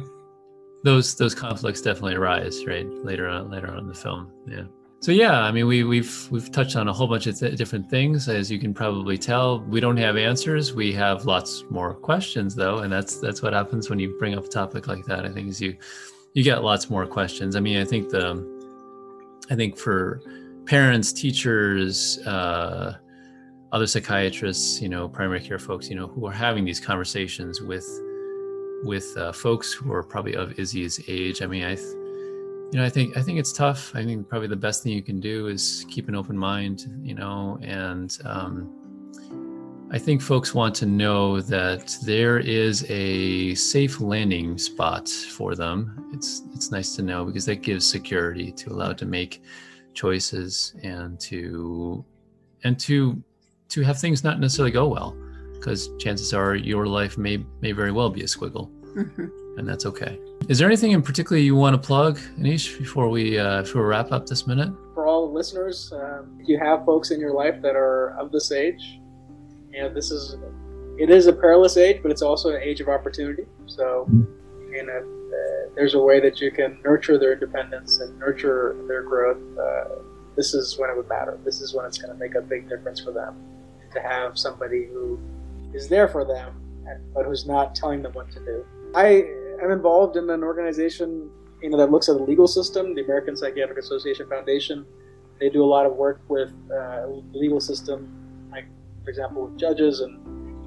those 0.83 1.15
those 1.15 1.33
conflicts 1.33 1.81
definitely 1.81 2.15
arise 2.15 2.65
right 2.65 2.87
later 3.03 3.27
on 3.27 3.49
later 3.49 3.71
on 3.71 3.79
in 3.79 3.87
the 3.87 3.93
film 3.93 4.31
yeah. 4.47 4.63
So 4.99 5.11
yeah 5.11 5.41
i 5.41 5.51
mean 5.51 5.65
we 5.67 5.83
we've 5.83 6.27
we've 6.29 6.51
touched 6.51 6.75
on 6.75 6.87
a 6.87 6.93
whole 6.93 7.07
bunch 7.07 7.27
of 7.27 7.39
th- 7.39 7.57
different 7.57 7.89
things 7.89 8.27
as 8.27 8.51
you 8.51 8.59
can 8.59 8.73
probably 8.73 9.17
tell. 9.17 9.61
We 9.61 9.79
don't 9.79 9.97
have 9.97 10.17
answers. 10.17 10.73
We 10.73 10.93
have 10.93 11.25
lots 11.25 11.63
more 11.69 11.93
questions 11.93 12.55
though 12.55 12.79
and 12.79 12.91
that's 12.91 13.17
that's 13.19 13.41
what 13.41 13.53
happens 13.53 13.89
when 13.89 13.99
you 13.99 14.15
bring 14.19 14.35
up 14.37 14.45
a 14.45 14.47
topic 14.47 14.87
like 14.87 15.05
that 15.05 15.25
i 15.25 15.29
think 15.29 15.49
is 15.49 15.61
you 15.61 15.75
you 16.33 16.43
get 16.43 16.63
lots 16.63 16.89
more 16.89 17.05
questions. 17.05 17.55
I 17.55 17.59
mean 17.59 17.77
i 17.77 17.85
think 17.85 18.09
the 18.09 18.25
i 19.49 19.55
think 19.55 19.77
for 19.77 20.21
parents 20.65 21.11
teachers 21.11 22.19
uh 22.25 22.95
other 23.71 23.87
psychiatrists 23.87 24.81
you 24.81 24.87
know 24.87 25.09
primary 25.09 25.41
care 25.41 25.59
folks 25.59 25.89
you 25.89 25.95
know 25.95 26.07
who 26.07 26.25
are 26.25 26.31
having 26.31 26.63
these 26.63 26.79
conversations 26.79 27.61
with 27.61 27.85
with 28.83 29.15
uh, 29.17 29.31
folks 29.31 29.73
who 29.73 29.91
are 29.91 30.03
probably 30.03 30.35
of 30.35 30.57
Izzy's 30.59 30.99
age. 31.07 31.41
I 31.41 31.47
mean, 31.47 31.63
I, 31.63 31.75
th- 31.75 31.87
you 31.87 32.79
know, 32.79 32.85
I 32.85 32.89
think 32.89 33.15
I 33.17 33.21
think 33.21 33.39
it's 33.39 33.53
tough. 33.53 33.91
I 33.95 34.03
think 34.03 34.27
probably 34.27 34.47
the 34.47 34.55
best 34.55 34.83
thing 34.83 34.93
you 34.93 35.03
can 35.03 35.19
do 35.19 35.47
is 35.47 35.85
keep 35.89 36.07
an 36.07 36.15
open 36.15 36.37
mind, 36.37 36.85
you 37.01 37.13
know, 37.15 37.59
and 37.61 38.17
um, 38.25 39.89
I 39.91 39.99
think 39.99 40.23
folks 40.23 40.55
want 40.55 40.73
to 40.75 40.87
know 40.87 41.39
that 41.41 41.95
there 42.03 42.39
is 42.39 42.83
a 42.89 43.53
safe 43.53 44.01
landing 44.01 44.57
spot 44.57 45.07
for 45.07 45.53
them. 45.53 46.09
It's 46.13 46.41
it's 46.55 46.71
nice 46.71 46.95
to 46.95 47.03
know 47.03 47.25
because 47.25 47.45
that 47.45 47.61
gives 47.61 47.85
security 47.87 48.51
to 48.53 48.71
allow 48.71 48.93
to 48.93 49.05
make 49.05 49.43
choices 49.93 50.73
and 50.81 51.19
to 51.19 52.03
and 52.63 52.79
to 52.79 53.21
to 53.69 53.81
have 53.81 53.99
things 53.99 54.23
not 54.23 54.39
necessarily 54.39 54.71
go 54.71 54.87
well 54.87 55.15
because 55.63 55.89
chances 55.97 56.33
are 56.33 56.55
your 56.55 56.85
life 56.87 57.17
may 57.17 57.43
may 57.61 57.71
very 57.71 57.91
well 57.91 58.09
be 58.09 58.21
a 58.21 58.25
squiggle, 58.25 58.69
mm-hmm. 58.95 59.27
and 59.57 59.67
that's 59.67 59.85
okay. 59.85 60.19
Is 60.49 60.59
there 60.59 60.67
anything 60.67 60.91
in 60.91 61.01
particular 61.01 61.41
you 61.41 61.55
want 61.55 61.73
to 61.73 61.87
plug, 61.87 62.19
Anish, 62.37 62.77
before 62.77 63.07
we 63.07 63.39
uh, 63.39 63.61
before 63.61 63.83
we 63.83 63.87
wrap 63.87 64.11
up 64.11 64.25
this 64.25 64.45
minute? 64.45 64.73
For 64.93 65.07
all 65.07 65.27
the 65.27 65.33
listeners, 65.33 65.93
um, 65.93 66.37
if 66.39 66.49
you 66.49 66.59
have 66.59 66.85
folks 66.85 67.11
in 67.11 67.19
your 67.19 67.33
life 67.33 67.61
that 67.61 67.75
are 67.75 68.09
of 68.19 68.31
this 68.31 68.51
age, 68.51 68.99
you 69.71 69.81
know 69.81 69.93
this 69.93 70.11
is 70.11 70.35
it 70.99 71.09
is 71.09 71.27
a 71.27 71.33
perilous 71.33 71.77
age, 71.77 72.01
but 72.03 72.11
it's 72.11 72.21
also 72.21 72.49
an 72.49 72.61
age 72.61 72.81
of 72.81 72.89
opportunity. 72.89 73.45
So, 73.65 74.07
you 74.69 74.85
know, 74.85 74.99
uh, 74.99 75.73
there's 75.75 75.95
a 75.95 75.99
way 75.99 76.19
that 76.19 76.39
you 76.39 76.51
can 76.51 76.77
nurture 76.83 77.17
their 77.17 77.33
independence 77.33 77.99
and 77.99 78.19
nurture 78.19 78.75
their 78.87 79.01
growth. 79.01 79.41
Uh, 79.57 80.03
this 80.35 80.53
is 80.53 80.77
when 80.77 80.89
it 80.89 80.97
would 80.97 81.09
matter. 81.09 81.39
This 81.43 81.61
is 81.61 81.73
when 81.73 81.85
it's 81.85 81.97
going 81.97 82.13
to 82.13 82.19
make 82.19 82.35
a 82.35 82.41
big 82.41 82.69
difference 82.69 82.99
for 82.99 83.11
them 83.11 83.35
to 83.93 84.01
have 84.01 84.37
somebody 84.37 84.85
who 84.85 85.19
is 85.73 85.87
there 85.87 86.07
for 86.07 86.25
them, 86.25 86.53
but 87.13 87.25
who's 87.25 87.45
not 87.45 87.75
telling 87.75 88.01
them 88.01 88.13
what 88.13 88.31
to 88.31 88.39
do. 88.39 88.65
I 88.95 89.25
am 89.61 89.71
involved 89.71 90.17
in 90.17 90.29
an 90.29 90.43
organization, 90.43 91.29
you 91.61 91.69
know, 91.69 91.77
that 91.77 91.91
looks 91.91 92.09
at 92.09 92.17
the 92.17 92.23
legal 92.23 92.47
system, 92.47 92.93
the 92.95 93.03
American 93.03 93.35
Psychiatric 93.35 93.77
Association 93.77 94.27
Foundation. 94.29 94.85
They 95.39 95.49
do 95.49 95.63
a 95.63 95.65
lot 95.65 95.85
of 95.85 95.93
work 95.93 96.21
with 96.27 96.49
uh, 96.65 97.07
the 97.31 97.37
legal 97.37 97.59
system, 97.59 98.47
like 98.51 98.65
for 99.03 99.09
example, 99.09 99.47
with 99.47 99.57
judges 99.57 100.01
and 100.01 100.19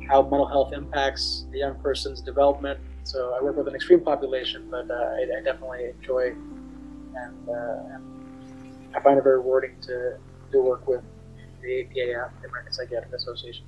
how 0.08 0.22
mental 0.22 0.46
health 0.46 0.72
impacts 0.72 1.46
a 1.54 1.58
young 1.58 1.76
person's 1.80 2.20
development. 2.20 2.80
So 3.04 3.34
I 3.38 3.42
work 3.42 3.56
with 3.56 3.68
an 3.68 3.74
extreme 3.74 4.00
population, 4.00 4.68
but 4.70 4.90
uh, 4.90 4.94
I, 4.94 5.26
I, 5.38 5.42
definitely 5.42 5.90
enjoy 5.96 6.34
and, 7.14 7.48
uh, 7.48 8.96
I 8.96 9.00
find 9.00 9.18
it 9.18 9.22
very 9.22 9.36
rewarding 9.36 9.76
to, 9.82 10.18
to 10.52 10.60
work 10.60 10.86
with 10.88 11.02
the 11.62 11.68
APAF, 11.68 12.30
the 12.42 12.48
American 12.48 12.72
Psychiatric 12.72 13.12
Association. 13.12 13.64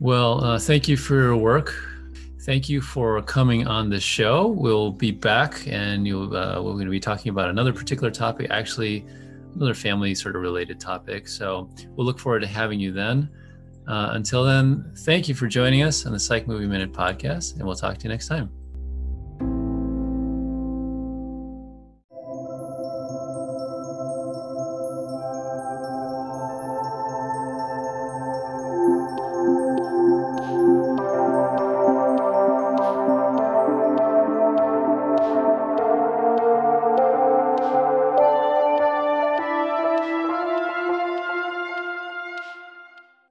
Well, 0.00 0.44
uh, 0.44 0.58
thank 0.60 0.86
you 0.86 0.96
for 0.96 1.14
your 1.14 1.36
work. 1.36 1.74
Thank 2.42 2.68
you 2.68 2.80
for 2.80 3.20
coming 3.22 3.66
on 3.66 3.90
the 3.90 3.98
show. 3.98 4.46
We'll 4.46 4.92
be 4.92 5.10
back, 5.10 5.66
and 5.66 6.06
you'll, 6.06 6.34
uh, 6.36 6.62
we're 6.62 6.72
going 6.74 6.84
to 6.84 6.90
be 6.90 7.00
talking 7.00 7.30
about 7.30 7.50
another 7.50 7.72
particular 7.72 8.10
topic, 8.10 8.46
actually, 8.50 9.04
another 9.56 9.74
family 9.74 10.14
sort 10.14 10.36
of 10.36 10.42
related 10.42 10.78
topic. 10.78 11.26
So 11.26 11.68
we'll 11.90 12.06
look 12.06 12.18
forward 12.20 12.40
to 12.40 12.46
having 12.46 12.78
you 12.78 12.92
then. 12.92 13.28
Uh, 13.88 14.10
until 14.12 14.44
then, 14.44 14.92
thank 14.98 15.28
you 15.28 15.34
for 15.34 15.48
joining 15.48 15.82
us 15.82 16.06
on 16.06 16.12
the 16.12 16.20
Psych 16.20 16.46
Movie 16.46 16.66
Minute 16.66 16.92
podcast, 16.92 17.56
and 17.56 17.64
we'll 17.66 17.74
talk 17.74 17.98
to 17.98 18.04
you 18.04 18.10
next 18.10 18.28
time. 18.28 18.57